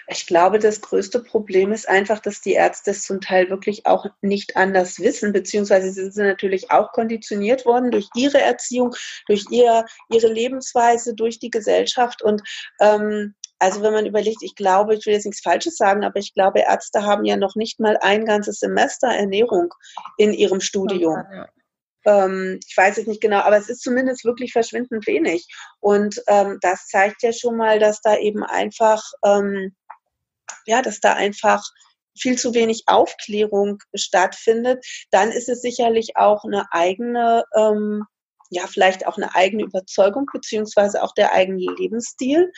Ich 0.07 0.27
glaube, 0.27 0.59
das 0.59 0.81
größte 0.81 1.21
Problem 1.21 1.71
ist 1.71 1.89
einfach, 1.89 2.19
dass 2.19 2.41
die 2.41 2.53
Ärzte 2.53 2.91
es 2.91 3.03
zum 3.03 3.19
Teil 3.19 3.49
wirklich 3.49 3.85
auch 3.85 4.05
nicht 4.21 4.55
anders 4.55 4.99
wissen, 4.99 5.33
beziehungsweise 5.33 5.91
sie 5.91 6.09
sind 6.11 6.25
natürlich 6.25 6.71
auch 6.71 6.91
konditioniert 6.91 7.65
worden 7.65 7.91
durch 7.91 8.07
ihre 8.15 8.39
Erziehung, 8.39 8.95
durch 9.27 9.45
ihr, 9.49 9.85
ihre 10.09 10.27
Lebensweise, 10.27 11.15
durch 11.15 11.39
die 11.39 11.49
Gesellschaft. 11.49 12.21
Und 12.21 12.41
ähm, 12.79 13.33
also 13.59 13.81
wenn 13.81 13.93
man 13.93 14.05
überlegt, 14.05 14.43
ich 14.43 14.55
glaube, 14.55 14.95
ich 14.95 15.05
will 15.05 15.13
jetzt 15.13 15.25
nichts 15.25 15.41
Falsches 15.41 15.77
sagen, 15.77 16.03
aber 16.03 16.19
ich 16.19 16.33
glaube, 16.33 16.59
Ärzte 16.59 17.03
haben 17.03 17.25
ja 17.25 17.37
noch 17.37 17.55
nicht 17.55 17.79
mal 17.79 17.97
ein 18.01 18.25
ganzes 18.25 18.59
Semester 18.59 19.07
Ernährung 19.07 19.73
in 20.17 20.31
ihrem 20.31 20.61
Studium. 20.61 21.23
Ja, 21.31 21.49
ähm, 22.07 22.59
ich 22.65 22.75
weiß 22.75 22.97
es 22.97 23.07
nicht 23.07 23.21
genau, 23.21 23.39
aber 23.39 23.57
es 23.57 23.69
ist 23.69 23.83
zumindest 23.83 24.25
wirklich 24.25 24.53
verschwindend 24.53 25.05
wenig. 25.05 25.47
Und 25.79 26.21
ähm, 26.27 26.57
das 26.61 26.87
zeigt 26.87 27.21
ja 27.21 27.33
schon 27.33 27.57
mal, 27.57 27.79
dass 27.79 28.01
da 28.01 28.17
eben 28.17 28.43
einfach, 28.43 29.03
ähm, 29.23 29.75
ja, 30.65 30.81
dass 30.81 30.99
da 30.99 31.13
einfach 31.13 31.63
viel 32.17 32.37
zu 32.37 32.53
wenig 32.55 32.83
Aufklärung 32.87 33.77
stattfindet. 33.93 34.83
Dann 35.11 35.31
ist 35.31 35.49
es 35.49 35.61
sicherlich 35.61 36.15
auch 36.15 36.43
eine 36.45 36.65
eigene 36.71 37.43
ähm, 37.55 38.03
ja, 38.49 38.65
vielleicht 38.67 39.05
auch 39.05 39.17
eine 39.17 39.35
eigene 39.35 39.63
Überzeugung 39.63 40.25
beziehungsweise 40.31 41.03
auch 41.03 41.13
der 41.13 41.33
eigene 41.33 41.59
Lebensstil, 41.77 42.51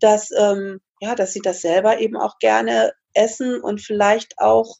dass, 0.00 0.30
ähm, 0.30 0.80
ja, 1.00 1.14
dass 1.14 1.32
sie 1.32 1.40
das 1.40 1.60
selber 1.60 1.98
eben 1.98 2.16
auch 2.16 2.38
gerne 2.38 2.92
essen 3.12 3.60
und 3.60 3.80
vielleicht 3.80 4.38
auch 4.38 4.76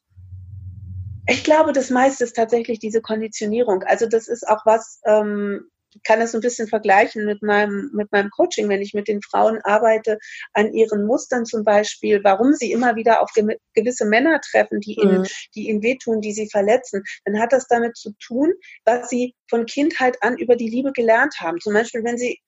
ich 1.26 1.44
glaube, 1.44 1.72
das 1.72 1.90
meiste 1.90 2.24
ist 2.24 2.36
tatsächlich 2.36 2.78
diese 2.78 3.00
Konditionierung. 3.00 3.82
Also 3.84 4.06
das 4.06 4.28
ist 4.28 4.46
auch 4.46 4.64
was, 4.64 5.00
ähm, 5.06 5.70
kann 6.02 6.20
das 6.20 6.32
so 6.32 6.38
ein 6.38 6.42
bisschen 6.42 6.66
vergleichen 6.66 7.24
mit 7.24 7.42
meinem, 7.42 7.90
mit 7.94 8.10
meinem 8.10 8.30
Coaching, 8.30 8.68
wenn 8.68 8.82
ich 8.82 8.94
mit 8.94 9.06
den 9.06 9.22
Frauen 9.22 9.60
arbeite, 9.62 10.18
an 10.52 10.72
ihren 10.72 11.06
Mustern 11.06 11.46
zum 11.46 11.62
Beispiel, 11.64 12.22
warum 12.24 12.52
sie 12.52 12.72
immer 12.72 12.96
wieder 12.96 13.22
auf 13.22 13.30
gewisse 13.74 14.04
Männer 14.04 14.40
treffen, 14.40 14.80
die 14.80 14.94
ihnen, 14.94 15.20
mhm. 15.20 15.26
die 15.54 15.68
ihnen 15.68 15.82
wehtun, 15.82 16.20
die 16.20 16.32
sie 16.32 16.48
verletzen, 16.50 17.04
dann 17.24 17.38
hat 17.40 17.52
das 17.52 17.68
damit 17.68 17.96
zu 17.96 18.12
tun, 18.18 18.52
was 18.84 19.08
sie 19.08 19.34
von 19.48 19.66
Kindheit 19.66 20.20
an 20.22 20.36
über 20.36 20.56
die 20.56 20.68
Liebe 20.68 20.92
gelernt 20.92 21.36
haben. 21.40 21.60
Zum 21.60 21.74
Beispiel, 21.74 22.02
wenn 22.04 22.18
sie 22.18 22.40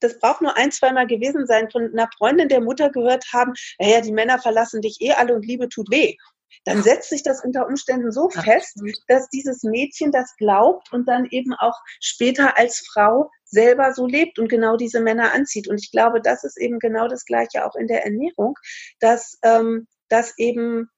das 0.00 0.18
braucht 0.18 0.42
nur 0.42 0.56
ein, 0.56 0.72
zweimal 0.72 1.06
gewesen 1.06 1.46
sein, 1.46 1.70
von 1.70 1.92
einer 1.92 2.10
Freundin 2.18 2.48
der 2.48 2.60
Mutter 2.60 2.90
gehört 2.90 3.24
haben, 3.32 3.52
naja, 3.78 4.00
die 4.00 4.10
Männer 4.10 4.40
verlassen 4.40 4.80
dich 4.80 5.00
eh 5.00 5.12
alle 5.12 5.32
und 5.32 5.46
Liebe 5.46 5.68
tut 5.68 5.92
weh. 5.92 6.16
Dann 6.64 6.82
setzt 6.82 7.10
sich 7.10 7.22
das 7.22 7.44
unter 7.44 7.66
Umständen 7.66 8.12
so 8.12 8.28
fest, 8.30 8.80
dass 9.08 9.28
dieses 9.28 9.62
Mädchen 9.62 10.12
das 10.12 10.34
glaubt 10.36 10.92
und 10.92 11.08
dann 11.08 11.26
eben 11.30 11.54
auch 11.54 11.78
später 12.00 12.56
als 12.56 12.86
Frau 12.92 13.30
selber 13.44 13.92
so 13.92 14.06
lebt 14.06 14.38
und 14.38 14.48
genau 14.48 14.76
diese 14.76 15.00
Männer 15.00 15.32
anzieht. 15.32 15.68
Und 15.68 15.78
ich 15.78 15.90
glaube, 15.90 16.20
das 16.20 16.44
ist 16.44 16.58
eben 16.58 16.78
genau 16.78 17.08
das 17.08 17.24
Gleiche 17.24 17.66
auch 17.66 17.74
in 17.74 17.86
der 17.86 18.04
Ernährung, 18.04 18.54
dass, 19.00 19.38
ähm, 19.42 19.86
dass 20.08 20.38
eben 20.38 20.88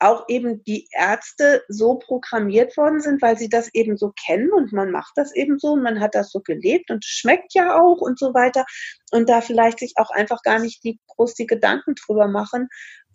auch 0.00 0.26
eben 0.28 0.62
die 0.64 0.88
Ärzte 0.92 1.64
so 1.68 1.96
programmiert 1.96 2.76
worden 2.76 3.00
sind, 3.00 3.20
weil 3.20 3.36
sie 3.36 3.48
das 3.48 3.68
eben 3.74 3.96
so 3.96 4.12
kennen 4.12 4.52
und 4.52 4.72
man 4.72 4.90
macht 4.90 5.12
das 5.16 5.34
eben 5.34 5.58
so 5.58 5.72
und 5.72 5.82
man 5.82 6.00
hat 6.00 6.14
das 6.14 6.30
so 6.30 6.40
gelebt 6.40 6.90
und 6.90 7.04
es 7.04 7.10
schmeckt 7.10 7.52
ja 7.54 7.80
auch 7.80 8.00
und 8.00 8.18
so 8.18 8.32
weiter 8.32 8.64
und 9.10 9.28
da 9.28 9.40
vielleicht 9.40 9.80
sich 9.80 9.94
auch 9.96 10.10
einfach 10.10 10.42
gar 10.42 10.60
nicht 10.60 10.84
die 10.84 11.00
groß 11.08 11.34
die 11.34 11.46
Gedanken 11.46 11.94
drüber 11.96 12.28
machen, 12.28 12.68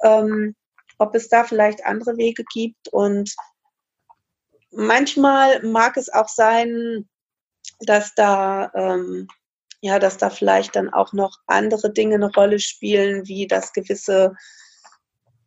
ähm, 0.04 0.56
ob 0.98 1.16
es 1.16 1.30
da 1.30 1.44
vielleicht 1.44 1.86
andere 1.86 2.18
Wege 2.18 2.44
gibt 2.54 2.90
und 2.90 3.34
manchmal 4.72 5.62
mag 5.64 5.98
es 5.98 6.12
auch 6.12 6.28
sein, 6.28 7.08
dass 7.80 8.14
da 8.16 8.72
ähm, 8.76 9.28
ja, 9.82 10.00
dass 10.00 10.18
da 10.18 10.30
vielleicht 10.30 10.78
dann 10.78 10.94
auch 10.94 11.12
noch 11.12 11.38
andere 11.46 11.92
Dinge 11.92 12.16
eine 12.16 12.32
Rolle 12.32 12.60
spielen, 12.60 13.28
wie 13.28 13.48
das 13.48 13.74
gewisse 13.74 14.34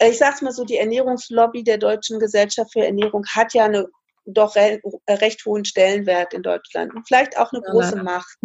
ich 0.03 0.19
sage 0.19 0.35
es 0.35 0.43
mal 0.43 0.53
so, 0.53 0.65
die 0.65 0.76
Ernährungslobby 0.76 1.65
der 1.65 1.79
Deutschen 1.79 2.19
Gesellschaft 2.19 2.73
für 2.73 2.85
Ernährung 2.85 3.25
hat 3.35 3.55
ja 3.55 3.65
eine 3.65 3.88
doch 4.26 4.57
re 4.57 4.81
recht 5.09 5.45
hohen 5.47 5.65
Stellenwert 5.65 6.35
in 6.35 6.43
Deutschland 6.43 6.93
und 6.95 7.07
vielleicht 7.07 7.38
auch 7.38 7.53
eine 7.53 7.62
große 7.62 7.97
ja. 7.97 8.03
Macht. 8.03 8.38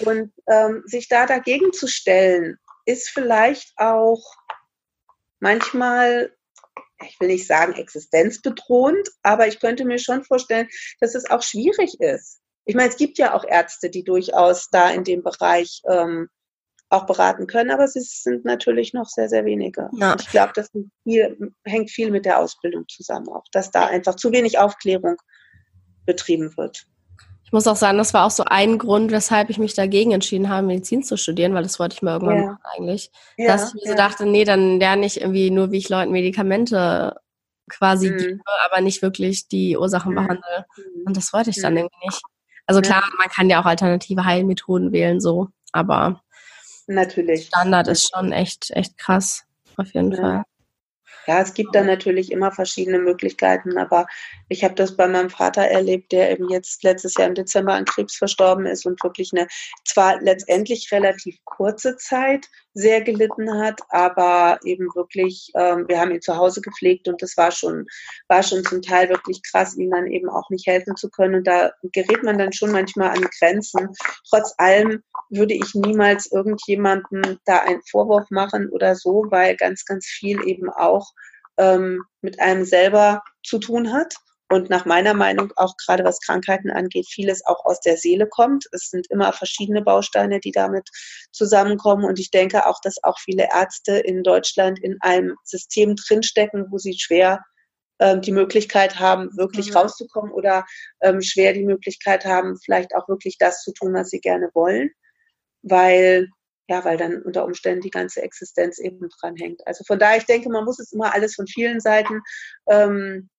Und 0.00 0.32
ähm, 0.46 0.82
sich 0.86 1.08
da 1.08 1.26
dagegen 1.26 1.72
zu 1.72 1.88
stellen, 1.88 2.56
ist 2.84 3.08
vielleicht 3.10 3.72
auch 3.76 4.22
manchmal, 5.40 6.32
ich 7.06 7.18
will 7.20 7.28
nicht 7.28 7.46
sagen 7.46 7.74
existenzbedrohend, 7.74 9.08
aber 9.22 9.46
ich 9.46 9.60
könnte 9.60 9.84
mir 9.84 9.98
schon 9.98 10.24
vorstellen, 10.24 10.68
dass 11.00 11.14
es 11.14 11.30
auch 11.30 11.42
schwierig 11.42 12.00
ist. 12.00 12.40
Ich 12.64 12.74
meine, 12.74 12.90
es 12.90 12.96
gibt 12.96 13.18
ja 13.18 13.34
auch 13.34 13.44
Ärzte, 13.44 13.88
die 13.88 14.04
durchaus 14.04 14.68
da 14.70 14.90
in 14.90 15.04
dem 15.04 15.22
Bereich 15.22 15.80
ähm, 15.88 16.28
auch 16.90 17.06
beraten 17.06 17.46
können, 17.46 17.70
aber 17.70 17.84
es 17.84 17.94
sind 17.94 18.44
natürlich 18.44 18.94
noch 18.94 19.06
sehr, 19.06 19.28
sehr 19.28 19.44
wenige. 19.44 19.90
Ja. 19.92 20.16
Ich 20.18 20.30
glaube, 20.30 20.52
das 20.54 20.70
viel, 21.04 21.52
hängt 21.64 21.90
viel 21.90 22.10
mit 22.10 22.24
der 22.24 22.38
Ausbildung 22.38 22.84
zusammen 22.88 23.28
auch, 23.28 23.44
dass 23.52 23.70
da 23.70 23.86
einfach 23.86 24.16
zu 24.16 24.32
wenig 24.32 24.58
Aufklärung 24.58 25.16
betrieben 26.06 26.56
wird. 26.56 26.86
Ich 27.48 27.52
muss 27.52 27.66
auch 27.66 27.76
sagen, 27.76 27.96
das 27.96 28.12
war 28.12 28.26
auch 28.26 28.30
so 28.30 28.44
ein 28.44 28.76
Grund, 28.76 29.10
weshalb 29.10 29.48
ich 29.48 29.56
mich 29.56 29.72
dagegen 29.72 30.12
entschieden 30.12 30.50
habe, 30.50 30.66
Medizin 30.66 31.02
zu 31.02 31.16
studieren, 31.16 31.54
weil 31.54 31.62
das 31.62 31.78
wollte 31.78 31.94
ich 31.94 32.02
mal 32.02 32.12
irgendwann 32.12 32.36
ja. 32.36 32.46
machen 32.48 32.62
eigentlich. 32.76 33.10
Ja, 33.38 33.46
dass 33.46 33.68
ich 33.68 33.74
mir 33.74 33.84
ja. 33.86 33.90
so 33.92 33.96
dachte, 33.96 34.26
nee, 34.26 34.44
dann 34.44 34.78
lerne 34.78 35.06
ich 35.06 35.18
irgendwie 35.18 35.50
nur, 35.50 35.72
wie 35.72 35.78
ich 35.78 35.88
Leuten 35.88 36.12
Medikamente 36.12 37.16
quasi 37.70 38.10
mhm. 38.10 38.18
gebe, 38.18 38.40
aber 38.66 38.82
nicht 38.82 39.00
wirklich 39.00 39.48
die 39.48 39.78
Ursachen 39.78 40.12
mhm. 40.12 40.16
behandle. 40.16 40.66
Und 41.06 41.16
das 41.16 41.32
wollte 41.32 41.48
ich 41.48 41.62
dann 41.62 41.72
mhm. 41.72 41.78
irgendwie 41.78 42.06
nicht. 42.06 42.20
Also 42.66 42.82
klar, 42.82 43.02
man 43.16 43.28
kann 43.30 43.48
ja 43.48 43.62
auch 43.62 43.64
alternative 43.64 44.26
Heilmethoden 44.26 44.92
wählen, 44.92 45.18
so, 45.18 45.48
aber 45.72 46.20
Natürlich. 46.86 47.46
Standard 47.46 47.88
ist 47.88 48.10
schon 48.10 48.30
echt, 48.30 48.70
echt 48.72 48.98
krass, 48.98 49.44
auf 49.78 49.92
jeden. 49.94 50.14
Fall. 50.14 50.44
Ja, 51.28 51.42
es 51.42 51.52
gibt 51.52 51.74
da 51.74 51.84
natürlich 51.84 52.32
immer 52.32 52.52
verschiedene 52.52 52.98
Möglichkeiten, 52.98 53.76
aber 53.76 54.06
ich 54.48 54.64
habe 54.64 54.74
das 54.74 54.96
bei 54.96 55.06
meinem 55.06 55.28
Vater 55.28 55.60
erlebt, 55.60 56.10
der 56.10 56.30
eben 56.32 56.48
jetzt 56.48 56.82
letztes 56.84 57.16
Jahr 57.16 57.28
im 57.28 57.34
Dezember 57.34 57.74
an 57.74 57.84
Krebs 57.84 58.16
verstorben 58.16 58.64
ist 58.64 58.86
und 58.86 59.02
wirklich 59.04 59.32
eine 59.34 59.46
zwar 59.84 60.22
letztendlich 60.22 60.90
relativ 60.90 61.36
kurze 61.44 61.98
Zeit 61.98 62.46
sehr 62.78 63.00
gelitten 63.00 63.52
hat, 63.58 63.80
aber 63.88 64.60
eben 64.64 64.86
wirklich, 64.94 65.50
ähm, 65.54 65.86
wir 65.88 66.00
haben 66.00 66.12
ihn 66.12 66.20
zu 66.20 66.36
Hause 66.36 66.60
gepflegt 66.60 67.08
und 67.08 67.20
das 67.20 67.36
war 67.36 67.50
schon, 67.50 67.86
war 68.28 68.44
schon 68.44 68.64
zum 68.64 68.82
Teil 68.82 69.08
wirklich 69.08 69.42
krass, 69.42 69.76
ihm 69.76 69.90
dann 69.90 70.06
eben 70.06 70.28
auch 70.28 70.48
nicht 70.48 70.66
helfen 70.66 70.94
zu 70.94 71.10
können. 71.10 71.34
Und 71.36 71.46
da 71.46 71.72
gerät 71.82 72.22
man 72.22 72.38
dann 72.38 72.52
schon 72.52 72.70
manchmal 72.70 73.10
an 73.10 73.26
Grenzen. 73.38 73.88
Trotz 74.30 74.54
allem 74.58 75.02
würde 75.28 75.54
ich 75.54 75.74
niemals 75.74 76.30
irgendjemandem 76.30 77.38
da 77.44 77.58
einen 77.62 77.82
Vorwurf 77.90 78.30
machen 78.30 78.68
oder 78.70 78.94
so, 78.94 79.26
weil 79.28 79.56
ganz, 79.56 79.84
ganz 79.84 80.06
viel 80.06 80.46
eben 80.46 80.70
auch 80.70 81.10
ähm, 81.56 82.04
mit 82.20 82.38
einem 82.38 82.64
selber 82.64 83.22
zu 83.42 83.58
tun 83.58 83.92
hat. 83.92 84.14
Und 84.50 84.70
nach 84.70 84.86
meiner 84.86 85.14
Meinung 85.14 85.52
auch 85.56 85.74
gerade 85.76 86.04
was 86.04 86.20
Krankheiten 86.20 86.70
angeht, 86.70 87.06
vieles 87.08 87.44
auch 87.44 87.64
aus 87.64 87.80
der 87.80 87.96
Seele 87.96 88.26
kommt. 88.26 88.66
Es 88.72 88.88
sind 88.90 89.06
immer 89.10 89.32
verschiedene 89.32 89.82
Bausteine, 89.82 90.40
die 90.40 90.52
damit 90.52 90.88
zusammenkommen. 91.32 92.04
Und 92.04 92.18
ich 92.18 92.30
denke 92.30 92.66
auch, 92.66 92.80
dass 92.82 93.02
auch 93.02 93.18
viele 93.18 93.48
Ärzte 93.52 93.98
in 93.98 94.22
Deutschland 94.22 94.78
in 94.78 94.96
einem 95.00 95.36
System 95.44 95.96
drinstecken, 95.96 96.66
wo 96.70 96.78
sie 96.78 96.98
schwer 96.98 97.44
ähm, 97.98 98.22
die 98.22 98.32
Möglichkeit 98.32 98.98
haben, 98.98 99.28
wirklich 99.36 99.70
mhm. 99.70 99.76
rauszukommen 99.76 100.32
oder 100.32 100.64
ähm, 101.02 101.20
schwer 101.20 101.52
die 101.52 101.64
Möglichkeit 101.64 102.24
haben, 102.24 102.56
vielleicht 102.64 102.94
auch 102.94 103.08
wirklich 103.08 103.36
das 103.38 103.62
zu 103.62 103.72
tun, 103.72 103.92
was 103.92 104.08
sie 104.08 104.20
gerne 104.20 104.48
wollen 104.54 104.90
weil 105.62 106.28
ja, 106.70 106.84
weil 106.84 106.98
dann 106.98 107.22
unter 107.22 107.46
Umständen 107.46 107.80
die 107.80 107.90
ganze 107.90 108.20
Existenz 108.20 108.78
eben 108.78 109.08
dran 109.20 109.36
hängt. 109.36 109.66
Also 109.66 109.84
von 109.84 109.98
daher, 109.98 110.18
ich 110.18 110.26
denke, 110.26 110.50
man 110.50 110.66
muss 110.66 110.78
es 110.78 110.92
immer 110.92 111.14
alles 111.14 111.34
von 111.34 111.46
vielen 111.46 111.80
Seiten 111.80 112.20
ähm, 112.68 113.30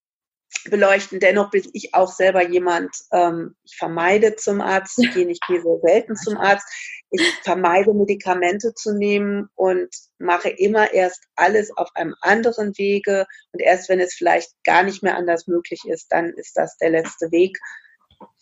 beleuchten. 0.70 1.20
Dennoch 1.20 1.52
bin 1.52 1.64
ich 1.74 1.94
auch 1.94 2.12
selber 2.12 2.48
jemand, 2.48 2.96
ähm, 3.12 3.56
ich 3.64 3.76
vermeide 3.78 4.36
zum 4.36 4.62
Arzt 4.62 4.96
zu 4.96 5.02
gehen, 5.02 5.30
ich 5.30 5.40
gehe 5.48 5.62
sehr 5.62 5.80
selten 5.82 6.16
zum 6.16 6.38
Arzt. 6.38 6.68
Ich 7.12 7.22
vermeide 7.44 7.94
Medikamente 7.94 8.74
zu 8.74 8.94
nehmen 8.94 9.50
und 9.56 9.90
mache 10.18 10.50
immer 10.50 10.94
erst 10.94 11.24
alles 11.36 11.76
auf 11.76 11.90
einem 11.96 12.16
anderen 12.22 12.78
Wege. 12.78 13.26
Und 13.52 13.60
erst 13.62 13.90
wenn 13.90 14.00
es 14.00 14.14
vielleicht 14.14 14.52
gar 14.64 14.84
nicht 14.84 15.02
mehr 15.04 15.16
anders 15.16 15.48
möglich 15.48 15.82
ist, 15.86 16.08
dann 16.12 16.30
ist 16.34 16.56
das 16.56 16.78
der 16.78 16.92
letzte 16.92 17.32
Weg, 17.32 17.58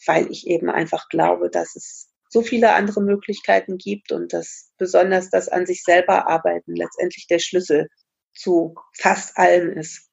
weil 0.05 0.29
ich 0.31 0.47
eben 0.47 0.69
einfach 0.69 1.07
glaube, 1.09 1.49
dass 1.49 1.75
es 1.75 2.09
so 2.29 2.41
viele 2.41 2.73
andere 2.73 3.01
Möglichkeiten 3.01 3.77
gibt 3.77 4.11
und 4.11 4.33
dass 4.33 4.71
besonders 4.77 5.29
das 5.29 5.47
an 5.47 5.65
sich 5.65 5.83
selber 5.83 6.27
arbeiten 6.29 6.75
letztendlich 6.75 7.27
der 7.27 7.39
Schlüssel 7.39 7.87
zu 8.33 8.75
fast 8.93 9.37
allem 9.37 9.71
ist. 9.71 10.06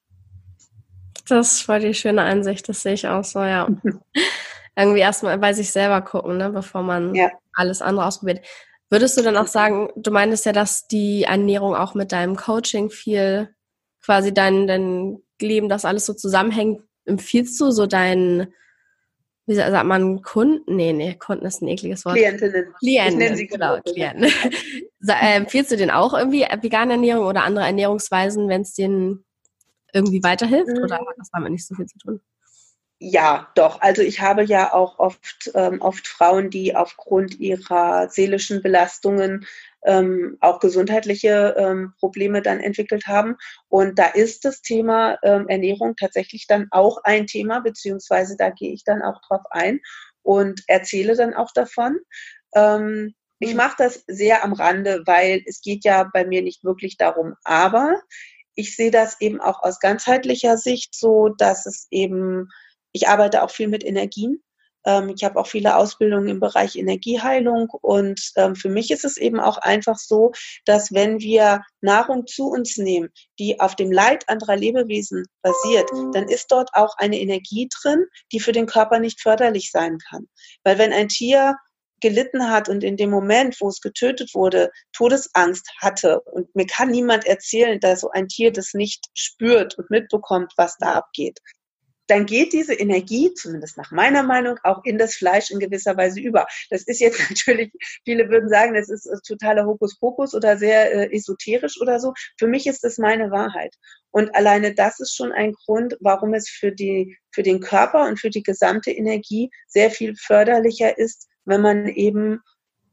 Das 1.27 1.67
war 1.67 1.79
die 1.79 1.93
schöne 1.93 2.21
Einsicht, 2.21 2.67
das 2.69 2.83
sehe 2.83 2.93
ich 2.93 3.07
auch 3.07 3.23
so, 3.23 3.39
ja. 3.39 3.67
Irgendwie 4.75 4.99
erstmal 4.99 5.37
bei 5.37 5.53
sich 5.53 5.71
selber 5.71 6.01
gucken, 6.01 6.37
ne, 6.37 6.49
bevor 6.49 6.83
man 6.83 7.15
ja. 7.15 7.31
alles 7.53 7.81
andere 7.81 8.05
ausprobiert. 8.05 8.45
Würdest 8.89 9.17
du 9.17 9.23
dann 9.23 9.37
auch 9.37 9.47
sagen, 9.47 9.89
du 9.95 10.11
meintest 10.11 10.45
ja, 10.45 10.51
dass 10.51 10.87
die 10.87 11.23
Ernährung 11.23 11.75
auch 11.75 11.95
mit 11.95 12.11
deinem 12.11 12.35
Coaching 12.35 12.89
viel 12.89 13.49
quasi 14.03 14.33
dein, 14.33 14.67
dein 14.67 15.17
Leben, 15.41 15.69
das 15.69 15.85
alles 15.85 16.05
so 16.05 16.13
zusammenhängt, 16.13 16.81
empfiehlst 17.05 17.59
du 17.59 17.71
so 17.71 17.87
deinen 17.87 18.53
wie 19.47 19.55
sagt 19.55 19.85
man, 19.85 20.21
Kunden? 20.23 20.75
Nee, 20.75 20.91
nee, 20.91 21.15
Kunden 21.15 21.45
ist 21.45 21.61
ein 21.61 21.67
ekliges 21.67 22.03
Wort. 22.05 22.15
Klientinnen. 22.15 22.73
Klienten, 22.79 23.21
ich 23.21 23.37
sie 23.37 23.47
genau, 23.47 23.79
Klienten. 23.81 24.23
äh, 25.07 25.35
empfiehlst 25.35 25.71
du 25.71 25.77
denen 25.77 25.91
auch 25.91 26.13
irgendwie 26.13 26.47
vegane 26.61 26.93
Ernährung 26.93 27.25
oder 27.25 27.43
andere 27.43 27.65
Ernährungsweisen, 27.65 28.47
wenn 28.49 28.61
es 28.61 28.73
denen 28.73 29.24
irgendwie 29.93 30.23
weiterhilft? 30.23 30.77
Mhm. 30.77 30.83
Oder 30.83 30.97
hat 30.97 31.15
das 31.17 31.29
damit 31.31 31.51
nicht 31.51 31.65
so 31.65 31.75
viel 31.75 31.85
zu 31.85 31.97
tun? 31.99 32.21
Ja, 32.99 33.51
doch. 33.55 33.81
Also 33.81 34.01
ich 34.01 34.21
habe 34.21 34.43
ja 34.43 34.73
auch 34.73 34.99
oft, 34.99 35.51
ähm, 35.53 35.81
oft 35.81 36.07
Frauen, 36.07 36.49
die 36.49 36.75
aufgrund 36.75 37.39
ihrer 37.39 38.09
seelischen 38.09 38.61
Belastungen 38.61 39.45
ähm, 39.85 40.37
auch 40.39 40.59
gesundheitliche 40.59 41.55
ähm, 41.57 41.93
Probleme 41.99 42.41
dann 42.41 42.61
entwickelt 42.61 43.05
haben. 43.05 43.35
Und 43.67 43.99
da 43.99 44.07
ist 44.07 44.45
das 44.45 44.61
Thema 44.61 45.19
ähm, 45.23 45.47
Ernährung 45.49 45.95
tatsächlich 45.97 46.47
dann 46.47 46.67
auch 46.71 46.97
ein 47.03 47.27
Thema, 47.27 47.59
beziehungsweise 47.59 48.37
da 48.37 48.49
gehe 48.49 48.71
ich 48.71 48.83
dann 48.85 49.01
auch 49.01 49.19
drauf 49.27 49.43
ein 49.51 49.81
und 50.23 50.63
erzähle 50.67 51.15
dann 51.15 51.33
auch 51.33 51.51
davon. 51.53 51.99
Ähm, 52.55 53.13
ich 53.39 53.51
mhm. 53.51 53.57
mache 53.57 53.75
das 53.77 54.03
sehr 54.07 54.43
am 54.43 54.53
Rande, 54.53 55.03
weil 55.05 55.43
es 55.45 55.61
geht 55.61 55.83
ja 55.83 56.09
bei 56.11 56.25
mir 56.25 56.41
nicht 56.41 56.63
wirklich 56.63 56.97
darum. 56.97 57.35
Aber 57.43 58.01
ich 58.55 58.75
sehe 58.75 58.91
das 58.91 59.19
eben 59.21 59.41
auch 59.41 59.61
aus 59.61 59.79
ganzheitlicher 59.79 60.57
Sicht 60.57 60.95
so, 60.95 61.29
dass 61.29 61.65
es 61.65 61.87
eben, 61.91 62.49
ich 62.91 63.07
arbeite 63.07 63.43
auch 63.43 63.51
viel 63.51 63.67
mit 63.67 63.83
Energien. 63.83 64.41
Ähm, 64.85 65.13
ich 65.15 65.23
habe 65.23 65.39
auch 65.39 65.47
viele 65.47 65.75
Ausbildungen 65.75 66.27
im 66.29 66.39
Bereich 66.39 66.75
Energieheilung 66.75 67.69
und 67.81 68.31
ähm, 68.37 68.55
für 68.55 68.69
mich 68.69 68.91
ist 68.91 69.03
es 69.03 69.17
eben 69.17 69.39
auch 69.39 69.57
einfach 69.57 69.97
so, 69.97 70.31
dass 70.65 70.93
wenn 70.93 71.19
wir 71.19 71.63
Nahrung 71.81 72.27
zu 72.27 72.47
uns 72.47 72.77
nehmen, 72.77 73.09
die 73.39 73.59
auf 73.59 73.75
dem 73.75 73.91
Leid 73.91 74.27
anderer 74.29 74.55
Lebewesen 74.55 75.25
basiert, 75.41 75.89
dann 76.13 76.29
ist 76.29 76.51
dort 76.51 76.69
auch 76.73 76.95
eine 76.97 77.19
Energie 77.19 77.67
drin, 77.81 78.05
die 78.31 78.39
für 78.39 78.51
den 78.51 78.67
Körper 78.67 78.99
nicht 78.99 79.21
förderlich 79.21 79.71
sein 79.71 79.97
kann. 80.09 80.27
Weil 80.63 80.77
wenn 80.77 80.93
ein 80.93 81.09
Tier 81.09 81.55
gelitten 82.01 82.49
hat 82.49 82.69
und 82.69 82.83
in 82.83 82.97
dem 82.97 83.09
Moment, 83.09 83.57
wo 83.59 83.69
es 83.69 83.81
getötet 83.81 84.31
wurde, 84.33 84.71
Todesangst 84.93 85.69
hatte. 85.81 86.21
Und 86.21 86.53
mir 86.55 86.67
kann 86.67 86.89
niemand 86.89 87.25
erzählen, 87.25 87.79
dass 87.79 88.01
so 88.01 88.09
ein 88.11 88.27
Tier 88.27 88.51
das 88.51 88.73
nicht 88.73 89.05
spürt 89.13 89.77
und 89.77 89.89
mitbekommt, 89.89 90.53
was 90.57 90.77
da 90.77 90.93
abgeht. 90.93 91.39
Dann 92.07 92.27
geht 92.27 92.53
diese 92.53 92.73
Energie, 92.75 93.33
zumindest 93.33 93.77
nach 93.77 93.89
meiner 93.91 94.21
Meinung, 94.21 94.59
auch 94.63 94.83
in 94.83 94.99
das 94.99 95.15
Fleisch 95.15 95.49
in 95.49 95.59
gewisser 95.59 95.97
Weise 95.97 96.19
über. 96.19 96.45
Das 96.69 96.83
ist 96.83 96.99
jetzt 96.99 97.19
natürlich, 97.29 97.71
viele 98.03 98.29
würden 98.29 98.49
sagen, 98.49 98.75
das 98.75 98.89
ist 98.89 99.09
totaler 99.27 99.65
Hokuspokus 99.65 100.35
oder 100.35 100.57
sehr 100.57 100.93
äh, 100.93 101.15
esoterisch 101.15 101.81
oder 101.81 101.99
so. 101.99 102.13
Für 102.37 102.47
mich 102.47 102.67
ist 102.67 102.83
das 102.83 102.97
meine 102.97 103.31
Wahrheit. 103.31 103.75
Und 104.11 104.35
alleine 104.35 104.73
das 104.73 104.99
ist 104.99 105.15
schon 105.15 105.31
ein 105.31 105.53
Grund, 105.53 105.97
warum 105.99 106.33
es 106.33 106.49
für 106.49 106.71
die, 106.71 107.17
für 107.31 107.43
den 107.43 107.59
Körper 107.59 108.05
und 108.05 108.19
für 108.19 108.29
die 108.29 108.43
gesamte 108.43 108.91
Energie 108.91 109.49
sehr 109.67 109.89
viel 109.89 110.15
förderlicher 110.15 110.97
ist, 110.97 111.27
wenn 111.45 111.61
man 111.61 111.87
eben 111.87 112.41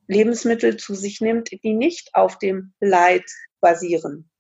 Lebensmittel 0.07 0.77
zu 0.77 0.95
sich 0.95 1.21
nimmt, 1.21 1.51
die 1.51 1.75
nicht 1.75 2.15
auf 2.15 2.39
dem 2.39 2.73
Leid 2.81 3.25
basieren. 3.61 4.31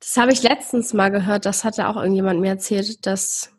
Das 0.00 0.16
habe 0.16 0.32
ich 0.32 0.42
letztens 0.42 0.92
mal 0.92 1.10
gehört, 1.10 1.46
das 1.46 1.64
hatte 1.64 1.88
auch 1.88 1.96
irgendjemand 1.96 2.40
mir 2.40 2.50
erzählt, 2.50 3.06
dass 3.06 3.56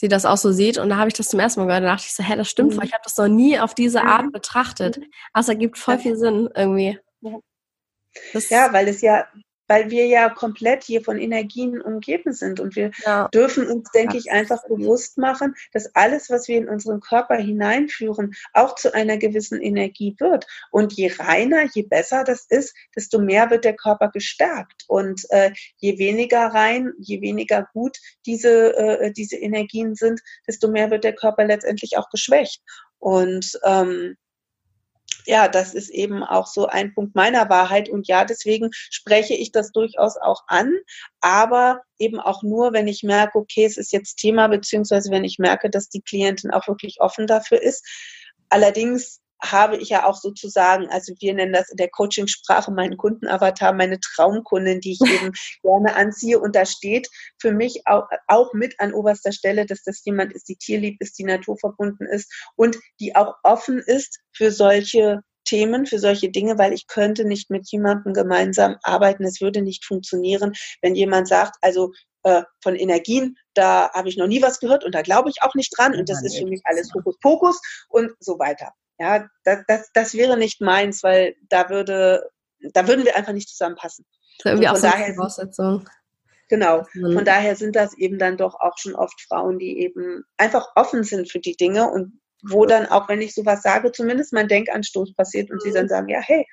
sie 0.00 0.08
das 0.08 0.24
auch 0.24 0.36
so 0.36 0.50
sieht. 0.50 0.78
Und 0.78 0.88
da 0.88 0.96
habe 0.96 1.08
ich 1.08 1.14
das 1.14 1.28
zum 1.28 1.40
ersten 1.40 1.60
Mal 1.60 1.66
gehört. 1.66 1.84
Da 1.84 1.88
dachte 1.88 2.06
ich 2.06 2.14
so, 2.14 2.22
hä, 2.22 2.36
das 2.36 2.48
stimmt 2.48 2.74
mhm. 2.74 2.82
Ich 2.82 2.92
habe 2.92 3.02
das 3.04 3.16
noch 3.16 3.28
nie 3.28 3.58
auf 3.58 3.74
diese 3.74 4.02
Art 4.02 4.26
mhm. 4.26 4.32
betrachtet. 4.32 4.98
Also 5.32 5.52
ergibt 5.52 5.78
voll 5.78 5.98
viel 5.98 6.16
Sinn 6.16 6.48
irgendwie. 6.54 6.98
ja, 8.50 8.72
weil 8.72 8.88
es 8.88 9.00
ja 9.02 9.26
weil 9.66 9.90
wir 9.90 10.06
ja 10.06 10.28
komplett 10.28 10.84
hier 10.84 11.02
von 11.02 11.18
Energien 11.18 11.80
umgeben 11.80 12.32
sind. 12.32 12.60
Und 12.60 12.76
wir 12.76 12.90
ja. 13.04 13.28
dürfen 13.28 13.66
uns, 13.68 13.90
denke 13.92 14.16
ich, 14.16 14.30
einfach 14.30 14.62
bewusst 14.68 15.18
machen, 15.18 15.54
dass 15.72 15.94
alles, 15.94 16.30
was 16.30 16.48
wir 16.48 16.58
in 16.58 16.68
unseren 16.68 17.00
Körper 17.00 17.36
hineinführen, 17.36 18.34
auch 18.52 18.74
zu 18.74 18.94
einer 18.94 19.16
gewissen 19.16 19.60
Energie 19.60 20.14
wird. 20.18 20.46
Und 20.70 20.92
je 20.92 21.12
reiner, 21.18 21.64
je 21.72 21.82
besser 21.82 22.24
das 22.24 22.46
ist, 22.48 22.74
desto 22.94 23.18
mehr 23.18 23.50
wird 23.50 23.64
der 23.64 23.76
Körper 23.76 24.10
gestärkt. 24.10 24.84
Und 24.88 25.22
äh, 25.30 25.52
je 25.76 25.98
weniger 25.98 26.46
rein, 26.46 26.92
je 26.98 27.20
weniger 27.20 27.68
gut 27.72 27.98
diese, 28.26 28.76
äh, 28.76 29.12
diese 29.12 29.36
Energien 29.36 29.94
sind, 29.94 30.20
desto 30.46 30.68
mehr 30.68 30.90
wird 30.90 31.04
der 31.04 31.14
Körper 31.14 31.44
letztendlich 31.44 31.96
auch 31.96 32.10
geschwächt. 32.10 32.62
Und 32.98 33.58
ähm, 33.64 34.16
ja, 35.26 35.48
das 35.48 35.74
ist 35.74 35.90
eben 35.90 36.22
auch 36.22 36.46
so 36.46 36.66
ein 36.66 36.94
Punkt 36.94 37.14
meiner 37.14 37.48
Wahrheit. 37.48 37.88
Und 37.88 38.06
ja, 38.08 38.24
deswegen 38.24 38.70
spreche 38.72 39.34
ich 39.34 39.52
das 39.52 39.72
durchaus 39.72 40.16
auch 40.16 40.42
an, 40.46 40.72
aber 41.20 41.82
eben 41.98 42.20
auch 42.20 42.42
nur, 42.42 42.72
wenn 42.72 42.88
ich 42.88 43.02
merke, 43.02 43.38
okay, 43.38 43.64
es 43.64 43.76
ist 43.76 43.92
jetzt 43.92 44.16
Thema, 44.16 44.48
beziehungsweise 44.48 45.10
wenn 45.10 45.24
ich 45.24 45.38
merke, 45.38 45.70
dass 45.70 45.88
die 45.88 46.02
Klientin 46.02 46.50
auch 46.50 46.68
wirklich 46.68 47.00
offen 47.00 47.26
dafür 47.26 47.62
ist. 47.62 47.86
Allerdings 48.48 49.20
habe 49.42 49.76
ich 49.76 49.88
ja 49.90 50.06
auch 50.06 50.16
sozusagen, 50.16 50.88
also 50.88 51.12
wir 51.18 51.34
nennen 51.34 51.52
das 51.52 51.70
in 51.70 51.76
der 51.76 51.90
Coaching-Sprache 51.90 52.70
meinen 52.70 52.96
Kundenavatar, 52.96 53.72
meine 53.72 53.98
Traumkundin, 54.00 54.80
die 54.80 54.92
ich 54.92 55.00
eben 55.28 55.32
gerne 55.62 55.96
anziehe. 55.96 56.38
Und 56.38 56.56
da 56.56 56.64
steht 56.64 57.08
für 57.38 57.52
mich 57.52 57.82
auch, 57.86 58.04
auch 58.26 58.52
mit 58.52 58.78
an 58.80 58.94
oberster 58.94 59.32
Stelle, 59.32 59.66
dass 59.66 59.82
das 59.82 60.02
jemand 60.04 60.32
ist, 60.32 60.48
die 60.48 60.56
tierlieb 60.56 60.96
ist, 61.00 61.18
die 61.18 61.24
naturverbunden 61.24 62.06
ist 62.06 62.32
und 62.56 62.78
die 63.00 63.14
auch 63.16 63.34
offen 63.42 63.78
ist 63.78 64.20
für 64.32 64.50
solche 64.50 65.20
Themen, 65.44 65.86
für 65.86 65.98
solche 65.98 66.30
Dinge, 66.30 66.58
weil 66.58 66.72
ich 66.72 66.86
könnte 66.86 67.24
nicht 67.24 67.50
mit 67.50 67.70
jemandem 67.70 68.14
gemeinsam 68.14 68.76
arbeiten. 68.82 69.24
Es 69.24 69.40
würde 69.40 69.60
nicht 69.60 69.84
funktionieren, 69.84 70.52
wenn 70.80 70.94
jemand 70.94 71.28
sagt, 71.28 71.56
also 71.60 71.92
äh, 72.22 72.42
von 72.62 72.74
Energien, 72.74 73.36
da 73.52 73.90
habe 73.92 74.08
ich 74.08 74.16
noch 74.16 74.26
nie 74.26 74.40
was 74.40 74.58
gehört 74.58 74.84
und 74.84 74.94
da 74.94 75.02
glaube 75.02 75.28
ich 75.28 75.42
auch 75.42 75.54
nicht 75.54 75.72
dran 75.76 75.94
und 75.94 76.08
das 76.08 76.22
ist 76.22 76.38
für 76.38 76.46
mich 76.46 76.62
alles 76.64 76.90
Hokuspokus 76.94 77.60
und 77.88 78.12
so 78.18 78.38
weiter. 78.38 78.72
Ja, 78.98 79.26
das, 79.44 79.60
das, 79.66 79.90
das 79.92 80.14
wäre 80.14 80.36
nicht 80.36 80.60
meins, 80.60 81.02
weil 81.02 81.34
da 81.48 81.68
würde, 81.68 82.28
da 82.72 82.86
würden 82.86 83.04
wir 83.04 83.16
einfach 83.16 83.32
nicht 83.32 83.48
zusammenpassen. 83.48 84.06
Das 84.38 84.52
irgendwie 84.52 84.68
auch 84.68 84.76
so 84.76 84.86
daher, 84.88 85.14
Voraussetzung. 85.14 85.88
Genau. 86.48 86.84
Von 86.92 87.24
daher 87.24 87.56
sind 87.56 87.74
das 87.74 87.96
eben 87.96 88.18
dann 88.18 88.36
doch 88.36 88.54
auch 88.60 88.76
schon 88.76 88.94
oft 88.94 89.20
Frauen, 89.22 89.58
die 89.58 89.80
eben 89.80 90.24
einfach 90.36 90.68
offen 90.76 91.02
sind 91.02 91.30
für 91.30 91.40
die 91.40 91.56
Dinge 91.56 91.90
und 91.90 92.20
wo 92.46 92.66
dann 92.66 92.86
auch, 92.86 93.08
wenn 93.08 93.22
ich 93.22 93.34
sowas 93.34 93.62
sage, 93.62 93.90
zumindest 93.90 94.32
mein 94.32 94.48
Denkanstoß 94.48 95.14
passiert 95.14 95.50
und 95.50 95.62
sie 95.62 95.72
dann 95.72 95.88
sagen, 95.88 96.08
ja, 96.08 96.20
hey, 96.20 96.46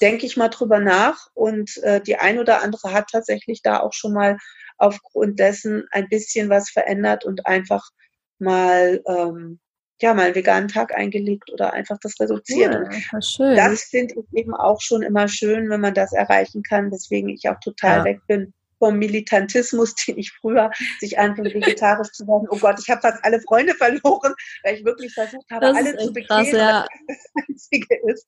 denke 0.00 0.26
ich 0.26 0.36
mal 0.36 0.48
drüber 0.48 0.80
nach 0.80 1.28
und 1.34 1.76
äh, 1.82 2.00
die 2.00 2.16
ein 2.16 2.38
oder 2.38 2.62
andere 2.62 2.92
hat 2.92 3.10
tatsächlich 3.12 3.62
da 3.62 3.80
auch 3.80 3.92
schon 3.92 4.12
mal 4.12 4.38
aufgrund 4.78 5.38
dessen 5.38 5.84
ein 5.90 6.08
bisschen 6.08 6.48
was 6.48 6.70
verändert 6.70 7.24
und 7.24 7.46
einfach 7.46 7.90
mal 8.38 9.02
ähm, 9.06 9.60
ja, 10.00 10.12
mal 10.12 10.26
einen 10.26 10.34
veganen 10.34 10.68
Tag 10.68 10.94
eingelegt 10.94 11.52
oder 11.52 11.72
einfach 11.72 11.98
das 12.02 12.18
reduzieren. 12.20 12.88
Ja. 13.12 13.54
Das 13.54 13.84
finde 13.84 14.14
ich 14.14 14.38
eben 14.38 14.54
auch 14.54 14.80
schon 14.80 15.02
immer 15.02 15.28
schön, 15.28 15.70
wenn 15.70 15.80
man 15.80 15.94
das 15.94 16.12
erreichen 16.12 16.62
kann, 16.62 16.90
weswegen 16.90 17.30
ich 17.30 17.48
auch 17.48 17.60
total 17.60 17.98
ja. 17.98 18.04
weg 18.04 18.20
bin 18.26 18.52
vom 18.78 18.98
Militantismus, 18.98 19.94
den 20.06 20.18
ich 20.18 20.32
früher 20.32 20.70
sich 21.00 21.18
anfing, 21.18 21.44
vegetarisch 21.44 22.10
zu 22.10 22.26
werden. 22.26 22.48
Oh 22.50 22.58
Gott, 22.58 22.78
ich 22.80 22.90
habe 22.90 23.00
fast 23.00 23.24
alle 23.24 23.40
Freunde 23.40 23.74
verloren, 23.74 24.34
weil 24.62 24.76
ich 24.76 24.84
wirklich 24.84 25.14
versucht 25.14 25.50
habe, 25.50 25.66
das 25.66 25.76
alle 25.76 25.96
zu 25.96 26.12
bekehren, 26.12 26.46
ja. 26.46 26.86
was 27.06 27.16
das 27.34 27.44
Einzige 27.48 27.96
ist. 28.10 28.26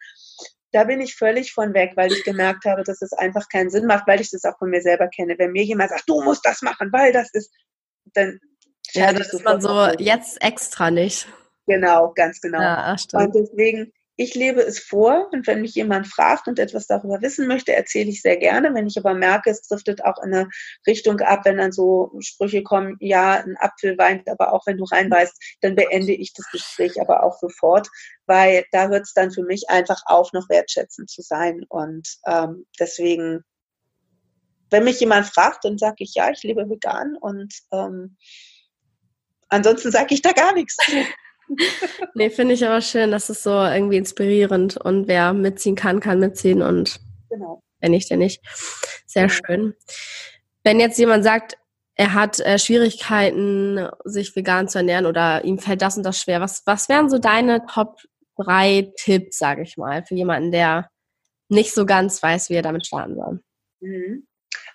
Da 0.73 0.85
bin 0.85 1.01
ich 1.01 1.15
völlig 1.15 1.53
von 1.53 1.75
weg, 1.75 1.93
weil 1.97 2.13
ich 2.13 2.25
gemerkt 2.25 2.65
habe, 2.65 2.83
dass 2.83 3.01
es 3.01 3.13
einfach 3.13 3.49
keinen 3.49 3.71
Sinn 3.71 3.87
macht, 3.87 4.07
weil 4.07 4.21
ich 4.21 4.31
das 4.31 4.45
auch 4.45 4.59
von 4.59 4.71
mir 4.71 4.83
selber 4.83 5.09
kenne. 5.09 5.35
Wenn 5.39 5.53
mir 5.53 5.65
jemand 5.65 5.91
sagt, 5.91 6.05
du 6.09 6.23
musst 6.23 6.45
das 6.45 6.61
machen, 6.61 6.93
weil 6.93 7.13
das 7.13 7.31
ist, 7.33 7.51
dann 8.15 8.39
ja, 8.93 9.13
das 9.13 9.33
ist 9.33 9.45
man 9.45 9.61
so 9.61 9.89
jetzt 9.99 10.43
extra 10.43 10.91
nicht. 10.91 11.29
Genau, 11.67 12.13
ganz 12.15 12.41
genau. 12.41 12.61
Ja, 12.61 12.97
und 13.13 13.35
deswegen, 13.35 13.93
ich 14.19 14.35
lebe 14.35 14.63
es 14.63 14.79
vor 14.79 15.29
und 15.33 15.47
wenn 15.47 15.61
mich 15.61 15.75
jemand 15.75 16.07
fragt 16.07 16.49
und 16.49 16.59
etwas 16.59 16.87
darüber 16.87 17.21
wissen 17.21 17.47
möchte, 17.47 17.75
erzähle 17.75 18.09
ich 18.09 18.23
sehr 18.23 18.39
gerne. 18.39 18.73
Wenn 18.73 18.87
ich 18.87 18.97
aber 18.97 19.15
merke, 19.15 19.51
es 19.51 19.63
driftet 19.63 20.05
auch 20.05 20.23
in 20.23 20.33
eine 20.33 20.49
Richtung 20.87 21.21
ab, 21.21 21.45
wenn 21.45 21.59
dann 21.59 21.73
so 21.73 22.13
Sprüche 22.21 22.63
kommen, 22.63 22.97
ja, 23.01 23.35
ein 23.35 23.57
Apfel 23.59 23.99
weint, 23.99 24.29
aber 24.29 24.55
auch 24.55 24.67
wenn 24.67 24.79
du 24.79 24.85
reinbeißt, 24.85 25.59
dann 25.61 25.75
beende 25.75 26.13
ich 26.13 26.33
das 26.33 26.51
Gespräch 26.51 27.01
aber 27.01 27.25
auch 27.25 27.39
sofort, 27.39 27.89
weil 28.25 28.65
da 28.73 28.89
hört 28.89 29.03
es 29.03 29.13
dann 29.13 29.33
für 29.33 29.43
mich 29.43 29.69
einfach 29.69 30.01
auf, 30.07 30.33
noch 30.33 30.49
wertschätzend 30.49 31.11
zu 31.11 31.21
sein. 31.21 31.65
Und 31.69 32.09
ähm, 32.27 32.65
deswegen, 32.81 33.43
wenn 34.71 34.85
mich 34.85 35.01
jemand 35.01 35.27
fragt, 35.27 35.65
dann 35.65 35.77
sage 35.77 35.97
ich, 35.99 36.15
ja, 36.15 36.31
ich 36.31 36.43
lebe 36.43 36.71
vegan 36.71 37.17
und 37.21 37.53
ähm, 37.71 38.17
ansonsten 39.49 39.91
sage 39.91 40.15
ich 40.15 40.23
da 40.23 40.33
gar 40.33 40.55
nichts 40.55 40.77
nee, 42.15 42.31
finde 42.31 42.55
ich 42.55 42.67
aber 42.67 42.81
schön, 42.81 43.11
das 43.11 43.31
ist 43.31 43.43
so 43.43 43.51
irgendwie 43.51 43.97
inspirierend 43.97 44.77
und 44.77 45.09
wer 45.09 45.33
mitziehen 45.33 45.77
kann, 45.77 46.01
kann 46.01 46.19
mitziehen 46.19 46.63
und 46.63 47.01
genau. 47.31 47.63
wenn 47.81 47.93
nicht, 47.93 48.11
der 48.11 48.17
nicht. 48.17 48.43
Sehr 49.07 49.29
genau. 49.29 49.35
schön. 49.35 49.75
Wenn 50.65 50.81
jetzt 50.81 50.99
jemand 50.99 51.25
sagt, 51.25 51.57
er 51.95 52.13
hat 52.13 52.41
äh, 52.41 52.59
Schwierigkeiten, 52.59 53.89
sich 54.05 54.37
vegan 54.37 54.69
zu 54.69 54.79
ernähren 54.79 55.07
oder 55.07 55.45
ihm 55.45 55.59
fällt 55.59 55.81
das 55.81 55.97
und 55.97 56.03
das 56.03 56.21
schwer, 56.21 56.41
was, 56.41 56.63
was 56.67 56.89
wären 56.89 57.09
so 57.09 57.19
deine 57.19 57.65
Top 57.67 58.01
drei 58.37 58.93
Tipps, 58.97 59.39
sage 59.39 59.63
ich 59.63 59.77
mal, 59.77 60.05
für 60.05 60.15
jemanden, 60.15 60.53
der 60.53 60.91
nicht 61.49 61.73
so 61.73 61.87
ganz 61.87 62.23
weiß, 62.23 62.51
wie 62.51 62.55
er 62.55 62.63
damit 62.63 62.87
starten 62.87 63.15
soll? 63.15 63.41
Mhm. 63.81 64.27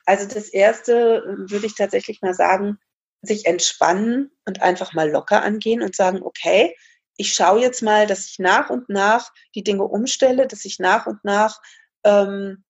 Also 0.06 0.28
das 0.28 0.50
erste 0.50 1.18
äh, 1.18 1.52
würde 1.52 1.68
ich 1.68 1.76
tatsächlich 1.76 2.22
mal 2.22 2.34
sagen, 2.34 2.80
sich 3.22 3.46
entspannen 3.46 4.32
und 4.46 4.62
einfach 4.62 4.94
mal 4.94 5.10
locker 5.10 5.44
angehen 5.44 5.82
und 5.82 5.96
sagen, 5.96 6.22
okay, 6.24 6.76
ich 7.18 7.34
schaue 7.34 7.62
jetzt 7.62 7.82
mal, 7.82 8.08
dass 8.08 8.26
ich 8.26 8.40
nach 8.40 8.70
und 8.70 8.90
nach 8.90 9.32
die 9.54 9.64
Dinge 9.64 9.84
umstelle, 9.84 10.48
dass 10.48 10.66
ich 10.66 10.80
nach 10.80 11.06
und 11.06 11.24
nach 11.24 11.60
ähm, 12.04 12.64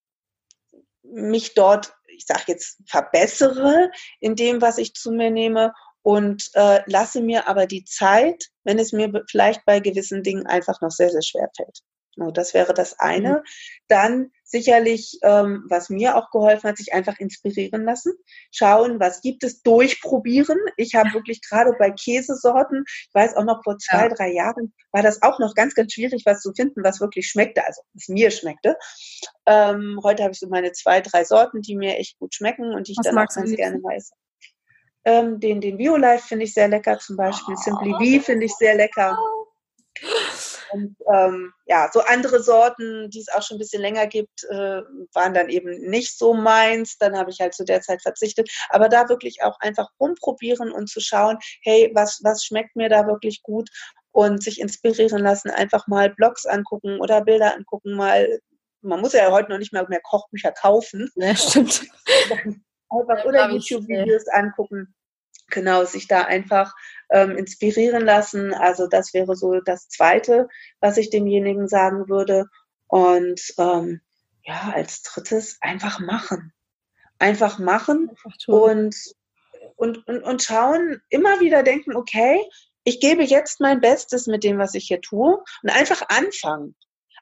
mich 1.03 1.53
dort, 1.53 1.93
ich 2.07 2.25
sage 2.25 2.43
jetzt, 2.47 2.79
verbessere 2.85 3.91
in 4.19 4.35
dem, 4.35 4.61
was 4.61 4.77
ich 4.77 4.93
zu 4.93 5.11
mir 5.11 5.31
nehme 5.31 5.73
und 6.03 6.49
äh, 6.53 6.81
lasse 6.85 7.21
mir 7.21 7.47
aber 7.47 7.65
die 7.65 7.85
Zeit, 7.85 8.47
wenn 8.63 8.79
es 8.79 8.91
mir 8.91 9.11
vielleicht 9.29 9.63
bei 9.65 9.79
gewissen 9.79 10.23
Dingen 10.23 10.47
einfach 10.47 10.81
noch 10.81 10.91
sehr, 10.91 11.09
sehr 11.09 11.21
schwer 11.21 11.49
fällt. 11.55 11.79
So, 12.15 12.31
das 12.31 12.53
wäre 12.53 12.73
das 12.73 12.99
eine. 12.99 13.29
Mhm. 13.29 13.43
Dann 13.87 14.31
sicherlich, 14.51 15.17
ähm, 15.23 15.65
was 15.69 15.89
mir 15.89 16.15
auch 16.15 16.29
geholfen 16.31 16.69
hat, 16.69 16.77
sich 16.77 16.93
einfach 16.93 17.17
inspirieren 17.19 17.83
lassen. 17.83 18.13
Schauen, 18.51 18.99
was 18.99 19.21
gibt 19.21 19.43
es, 19.43 19.61
durchprobieren. 19.63 20.57
Ich 20.77 20.95
habe 20.95 21.13
wirklich 21.13 21.41
gerade 21.41 21.73
bei 21.79 21.91
Käsesorten, 21.91 22.83
ich 22.87 23.13
weiß 23.13 23.35
auch 23.35 23.45
noch 23.45 23.63
vor 23.63 23.77
zwei, 23.77 24.07
ja. 24.07 24.09
drei 24.09 24.31
Jahren, 24.31 24.73
war 24.91 25.03
das 25.03 25.21
auch 25.21 25.39
noch 25.39 25.55
ganz, 25.55 25.73
ganz 25.73 25.93
schwierig, 25.93 26.23
was 26.25 26.41
zu 26.41 26.53
finden, 26.53 26.83
was 26.83 26.99
wirklich 26.99 27.27
schmeckte, 27.27 27.65
also 27.65 27.81
was 27.93 28.07
mir 28.09 28.31
schmeckte. 28.31 28.75
Ähm, 29.45 29.99
heute 30.03 30.23
habe 30.23 30.33
ich 30.33 30.39
so 30.39 30.47
meine 30.47 30.71
zwei, 30.73 31.01
drei 31.01 31.23
Sorten, 31.23 31.61
die 31.61 31.75
mir 31.75 31.97
echt 31.97 32.19
gut 32.19 32.35
schmecken 32.35 32.73
und 32.73 32.87
die 32.87 32.91
ich 32.91 32.97
was 32.97 33.05
dann 33.05 33.17
auch 33.17 33.33
ganz 33.33 33.55
gerne 33.55 33.77
weiß. 33.77 34.11
Ähm, 35.03 35.39
den, 35.39 35.61
den 35.61 35.77
Violife 35.77 36.27
finde 36.27 36.45
ich 36.45 36.53
sehr 36.53 36.67
lecker 36.67 36.99
zum 36.99 37.15
Beispiel. 37.17 37.55
Oh. 37.57 37.61
Simply 37.61 38.19
V 38.19 38.23
finde 38.23 38.45
ich 38.45 38.53
sehr 38.53 38.75
lecker. 38.75 39.17
Und 40.71 40.95
ähm, 41.13 41.53
ja, 41.65 41.89
so 41.91 42.01
andere 42.01 42.41
Sorten, 42.41 43.09
die 43.09 43.19
es 43.19 43.29
auch 43.29 43.41
schon 43.41 43.55
ein 43.55 43.59
bisschen 43.59 43.81
länger 43.81 44.07
gibt, 44.07 44.43
äh, 44.49 44.81
waren 45.13 45.33
dann 45.33 45.49
eben 45.49 45.79
nicht 45.89 46.17
so 46.17 46.33
meins. 46.33 46.97
Dann 46.97 47.17
habe 47.17 47.31
ich 47.31 47.39
halt 47.39 47.53
zu 47.53 47.63
der 47.63 47.81
Zeit 47.81 48.01
verzichtet. 48.01 48.49
Aber 48.69 48.89
da 48.89 49.09
wirklich 49.09 49.43
auch 49.43 49.59
einfach 49.59 49.89
rumprobieren 49.99 50.71
und 50.71 50.89
zu 50.89 50.99
schauen, 50.99 51.37
hey, 51.63 51.91
was, 51.93 52.21
was 52.23 52.43
schmeckt 52.43 52.75
mir 52.75 52.89
da 52.89 53.07
wirklich 53.07 53.41
gut 53.43 53.69
und 54.11 54.43
sich 54.43 54.59
inspirieren 54.59 55.21
lassen, 55.21 55.49
einfach 55.49 55.87
mal 55.87 56.09
Blogs 56.09 56.45
angucken 56.45 56.99
oder 56.99 57.21
Bilder 57.21 57.55
angucken, 57.55 57.95
mal 57.95 58.39
man 58.81 58.99
muss 58.99 59.13
ja 59.13 59.31
heute 59.31 59.51
noch 59.51 59.59
nicht 59.59 59.73
mal 59.73 59.85
mehr 59.87 60.01
Kochbücher 60.01 60.51
kaufen. 60.51 61.09
Ja, 61.15 61.35
stimmt. 61.35 61.85
Einfach 62.89 63.23
oder 63.25 63.49
YouTube-Videos 63.49 64.27
angucken. 64.27 64.93
Genau, 65.51 65.85
sich 65.85 66.07
da 66.07 66.23
einfach 66.23 66.73
ähm, 67.11 67.37
inspirieren 67.37 68.03
lassen. 68.03 68.53
Also 68.53 68.87
das 68.87 69.13
wäre 69.13 69.35
so 69.35 69.59
das 69.59 69.89
Zweite, 69.89 70.47
was 70.79 70.97
ich 70.97 71.09
demjenigen 71.09 71.67
sagen 71.67 72.09
würde. 72.09 72.47
Und 72.87 73.41
ähm, 73.57 74.01
ja, 74.43 74.71
als 74.73 75.03
drittes 75.03 75.57
einfach 75.61 75.99
machen. 75.99 76.53
Einfach 77.19 77.59
machen 77.59 78.09
einfach 78.09 78.35
und, 78.47 78.95
und, 79.75 80.07
und, 80.07 80.23
und 80.23 80.41
schauen, 80.41 81.01
immer 81.09 81.39
wieder 81.39 81.61
denken, 81.61 81.95
okay, 81.95 82.41
ich 82.83 82.99
gebe 82.99 83.23
jetzt 83.23 83.59
mein 83.59 83.79
Bestes 83.79 84.25
mit 84.25 84.43
dem, 84.43 84.57
was 84.57 84.73
ich 84.73 84.87
hier 84.87 85.01
tue 85.01 85.43
und 85.61 85.69
einfach 85.69 86.01
anfangen. 86.09 86.75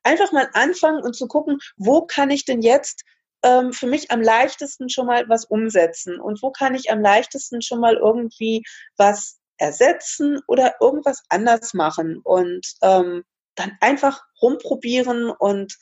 Einfach 0.04 0.32
mal 0.32 0.50
anfangen 0.54 1.04
und 1.04 1.15
zu 1.15 1.28
gucken, 1.28 1.60
wo 1.76 2.06
kann 2.06 2.30
ich 2.30 2.46
denn 2.46 2.62
jetzt 2.62 3.04
ähm, 3.43 3.73
für 3.73 3.88
mich 3.88 4.12
am 4.12 4.21
leichtesten 4.21 4.89
schon 4.89 5.08
mal 5.08 5.28
was 5.30 5.45
umsetzen 5.45 6.19
und 6.19 6.41
wo 6.41 6.52
kann 6.52 6.75
ich 6.75 6.91
am 6.91 7.02
leichtesten 7.02 7.62
schon 7.62 7.80
mal 7.80 7.95
irgendwie 7.95 8.63
was 8.97 9.39
ersetzen 9.58 10.39
oder 10.47 10.75
irgendwas 10.80 11.23
anders 11.30 11.73
machen 11.73 12.21
und 12.23 12.65
ähm, 12.82 13.23
dann 13.56 13.78
einfach 13.82 14.21
rumprobieren 14.41 15.30
und 15.30 15.78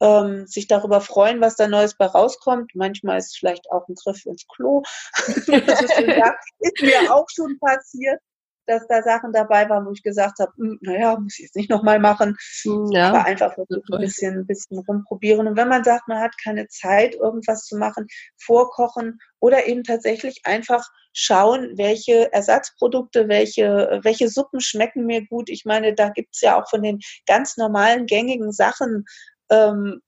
ähm, 0.00 0.46
sich 0.46 0.66
darüber 0.66 1.00
freuen, 1.00 1.40
was 1.40 1.54
da 1.54 1.68
Neues 1.68 1.96
bei 1.96 2.06
rauskommt. 2.06 2.72
Manchmal 2.74 3.18
ist 3.18 3.26
es 3.26 3.36
vielleicht 3.36 3.70
auch 3.70 3.86
ein 3.88 3.94
Griff 3.94 4.26
ins 4.26 4.44
Klo. 4.48 4.82
ist 5.16 6.82
mir 6.82 7.14
auch 7.14 7.26
schon 7.32 7.58
passiert 7.60 8.20
dass 8.66 8.86
da 8.88 9.02
Sachen 9.02 9.32
dabei 9.32 9.68
waren, 9.68 9.86
wo 9.86 9.92
ich 9.92 10.02
gesagt 10.02 10.38
habe, 10.38 10.52
hm, 10.56 10.78
naja, 10.80 11.18
muss 11.18 11.38
ich 11.38 11.44
jetzt 11.44 11.56
nicht 11.56 11.70
nochmal 11.70 11.98
machen. 11.98 12.36
Hm, 12.62 12.90
ja. 12.92 13.08
Aber 13.10 13.24
einfach 13.24 13.56
wirklich 13.56 13.82
ein 13.90 14.00
bisschen, 14.00 14.38
ein 14.38 14.46
bisschen 14.46 14.78
rumprobieren. 14.78 15.46
Und 15.46 15.56
wenn 15.56 15.68
man 15.68 15.84
sagt, 15.84 16.08
man 16.08 16.20
hat 16.20 16.32
keine 16.42 16.68
Zeit, 16.68 17.14
irgendwas 17.14 17.64
zu 17.66 17.76
machen, 17.76 18.06
vorkochen 18.38 19.18
oder 19.40 19.66
eben 19.66 19.84
tatsächlich 19.84 20.40
einfach 20.44 20.86
schauen, 21.12 21.72
welche 21.76 22.32
Ersatzprodukte, 22.32 23.28
welche, 23.28 24.00
welche 24.02 24.28
Suppen 24.28 24.60
schmecken 24.60 25.06
mir 25.06 25.26
gut. 25.26 25.50
Ich 25.50 25.64
meine, 25.64 25.94
da 25.94 26.08
gibt's 26.08 26.40
ja 26.40 26.60
auch 26.60 26.68
von 26.68 26.82
den 26.82 27.00
ganz 27.26 27.56
normalen, 27.56 28.06
gängigen 28.06 28.52
Sachen, 28.52 29.04
ähm, 29.50 30.00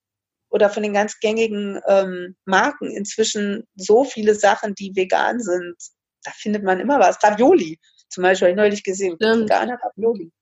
oder 0.54 0.70
von 0.70 0.84
den 0.84 0.92
ganz 0.92 1.18
gängigen 1.18 1.80
ähm, 1.88 2.36
Marken 2.44 2.88
inzwischen 2.88 3.66
so 3.74 4.04
viele 4.04 4.36
Sachen, 4.36 4.76
die 4.76 4.94
vegan 4.94 5.40
sind. 5.40 5.74
Da 6.22 6.30
findet 6.30 6.62
man 6.62 6.78
immer 6.78 7.00
was. 7.00 7.18
Ravioli 7.24 7.80
zum 8.08 8.22
Beispiel 8.22 8.48
habe 8.48 8.52
ich 8.52 8.56
neulich 8.56 8.84
gesehen, 8.84 9.16
veganer 9.18 9.78
Ravioli. 9.82 10.32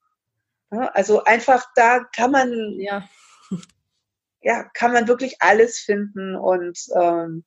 Ja, 0.70 0.88
also 0.94 1.25
einfach 1.25 1.66
da 1.75 2.05
kann 2.14 2.31
man, 2.31 2.79
ja. 2.79 3.09
ja, 4.42 4.64
kann 4.75 4.92
man 4.92 5.09
wirklich 5.09 5.37
alles 5.40 5.79
finden 5.79 6.35
und 6.37 6.79
ähm, 7.01 7.44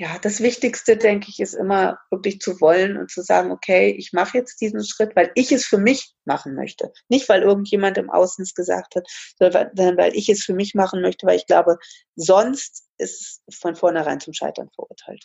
ja, 0.00 0.18
das 0.18 0.40
Wichtigste, 0.40 0.96
denke 0.96 1.26
ich, 1.28 1.40
ist 1.40 1.52
immer 1.52 1.98
wirklich 2.10 2.40
zu 2.40 2.58
wollen 2.62 2.96
und 2.96 3.10
zu 3.10 3.20
sagen, 3.20 3.50
okay, 3.50 3.90
ich 3.90 4.14
mache 4.14 4.38
jetzt 4.38 4.58
diesen 4.62 4.82
Schritt, 4.82 5.14
weil 5.14 5.30
ich 5.34 5.52
es 5.52 5.66
für 5.66 5.76
mich 5.76 6.14
machen 6.24 6.54
möchte. 6.54 6.90
Nicht, 7.10 7.28
weil 7.28 7.42
irgendjemand 7.42 7.98
im 7.98 8.08
Außen 8.08 8.42
es 8.42 8.54
gesagt 8.54 8.94
hat, 8.96 9.06
sondern 9.38 9.98
weil 9.98 10.16
ich 10.16 10.30
es 10.30 10.42
für 10.42 10.54
mich 10.54 10.74
machen 10.74 11.02
möchte, 11.02 11.26
weil 11.26 11.36
ich 11.36 11.46
glaube, 11.46 11.76
sonst 12.16 12.88
ist 12.96 13.42
es 13.46 13.58
von 13.58 13.76
vornherein 13.76 14.20
zum 14.20 14.32
Scheitern 14.32 14.70
verurteilt. 14.74 15.22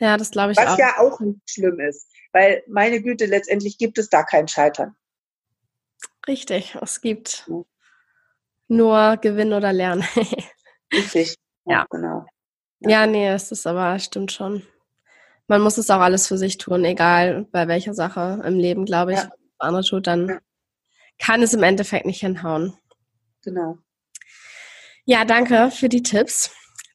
Ja, 0.00 0.16
das 0.16 0.30
glaube 0.30 0.52
ich 0.52 0.58
Was 0.58 0.66
auch. 0.66 0.70
Was 0.72 0.78
ja 0.78 0.98
auch 0.98 1.20
nicht 1.20 1.40
schlimm 1.48 1.80
ist, 1.80 2.08
weil 2.32 2.62
meine 2.68 3.02
Güte, 3.02 3.26
letztendlich 3.26 3.78
gibt 3.78 3.98
es 3.98 4.08
da 4.08 4.22
kein 4.22 4.48
Scheitern. 4.48 4.96
Richtig, 6.26 6.76
es 6.80 7.00
gibt 7.00 7.44
ja. 7.48 7.62
nur 8.68 9.16
Gewinn 9.16 9.52
oder 9.52 9.72
Lernen. 9.72 10.04
Richtig, 10.92 11.36
ja, 11.64 11.78
ja. 11.78 11.86
genau. 11.90 12.26
Ja. 12.80 12.90
ja, 12.90 13.06
nee, 13.06 13.28
es 13.28 13.50
ist 13.50 13.66
aber, 13.66 13.98
stimmt 13.98 14.32
schon. 14.32 14.62
Man 15.48 15.62
muss 15.62 15.78
es 15.78 15.90
auch 15.90 16.00
alles 16.00 16.28
für 16.28 16.38
sich 16.38 16.58
tun, 16.58 16.84
egal 16.84 17.46
bei 17.50 17.66
welcher 17.66 17.94
Sache 17.94 18.42
im 18.44 18.58
Leben, 18.58 18.84
glaube 18.84 19.14
ich. 19.14 19.18
Ja. 19.18 19.30
andere 19.58 19.82
tut, 19.82 20.06
dann 20.06 20.40
kann 21.18 21.42
es 21.42 21.54
im 21.54 21.62
Endeffekt 21.62 22.06
nicht 22.06 22.20
hinhauen. 22.20 22.76
Genau. 23.42 23.78
Ja, 25.04 25.24
danke 25.24 25.70
für 25.70 25.88
die 25.88 26.02
Tipps. 26.02 26.50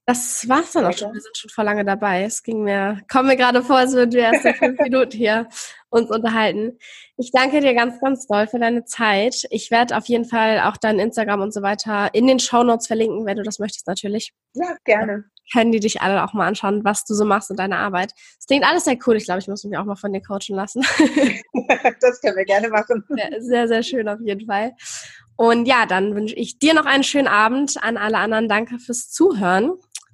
Das 0.06 0.50
war's 0.50 0.74
dann 0.74 0.86
auch 0.86 0.98
schon. 0.98 1.14
Wir 1.14 1.22
sind 1.22 1.38
schon 1.38 1.50
vor 1.50 1.64
lange 1.64 1.86
dabei. 1.86 2.24
Es 2.24 2.44
ging 2.44 2.64
mir, 2.64 3.00
kommen 3.10 3.30
mir 3.30 3.38
gerade 3.38 3.64
vor, 3.64 3.78
als 3.78 3.94
würden 3.94 4.12
wir 4.12 4.34
erst 4.34 4.46
in 4.46 4.54
fünf 4.54 4.80
Minuten 4.82 5.16
hier 5.16 5.48
uns 5.90 6.10
unterhalten. 6.10 6.78
Ich 7.16 7.32
danke 7.32 7.62
dir 7.62 7.74
ganz, 7.74 8.02
ganz 8.02 8.28
doll 8.28 8.48
für 8.48 8.60
deine 8.60 8.84
Zeit. 8.84 9.44
Ich 9.50 9.72
werde 9.72 9.96
auf 9.96 10.08
jeden 10.08 10.26
Fall 10.26 10.60
auch 10.60 10.76
dein 10.76 11.00
Instagram 11.00 11.40
und 11.42 11.54
so 11.54 11.62
weiter 11.62 12.14
in 12.14 12.28
den 12.28 12.40
Show 12.40 12.64
Notes 12.64 12.88
verlinken, 12.88 13.26
wenn 13.26 13.38
du 13.38 13.44
das 13.44 13.60
möchtest, 13.60 13.88
natürlich. 13.88 14.34
Ja, 14.56 14.76
gerne. 14.84 15.26
Können 15.54 15.72
die 15.72 15.80
dich 15.80 16.02
alle 16.02 16.24
auch 16.24 16.34
mal 16.34 16.48
anschauen, 16.48 16.84
was 16.84 17.06
du 17.06 17.14
so 17.14 17.24
machst 17.24 17.50
in 17.52 17.58
deiner 17.58 17.78
Arbeit. 17.78 18.12
Es 18.38 18.48
klingt 18.48 18.66
alles 18.66 18.84
sehr 18.86 18.98
cool. 19.06 19.16
Ich 19.16 19.26
glaube, 19.26 19.40
ich 19.40 19.48
muss 19.48 19.64
mich 19.64 19.78
auch 19.78 19.86
mal 19.86 19.96
von 19.96 20.12
dir 20.12 20.22
coachen 20.22 20.56
lassen. 20.56 20.82
das 22.02 22.20
können 22.20 22.36
wir 22.36 22.46
gerne 22.46 22.68
machen. 22.70 23.06
Sehr, 23.40 23.68
sehr 23.70 23.84
schön 23.84 24.10
auf 24.10 24.20
jeden 24.22 24.48
Fall. 24.48 24.74
Und 25.38 25.66
ja, 25.66 25.86
dann 25.86 26.14
wünsche 26.14 26.36
ich 26.36 26.60
dir 26.60 26.74
noch 26.74 26.86
einen 26.86 27.04
schönen 27.04 27.28
Abend. 27.28 27.82
An 27.82 27.98
alle 27.98 28.18
anderen 28.18 28.50
danke 28.50 28.80
fürs 28.80 29.10
Zuhören 29.10 29.74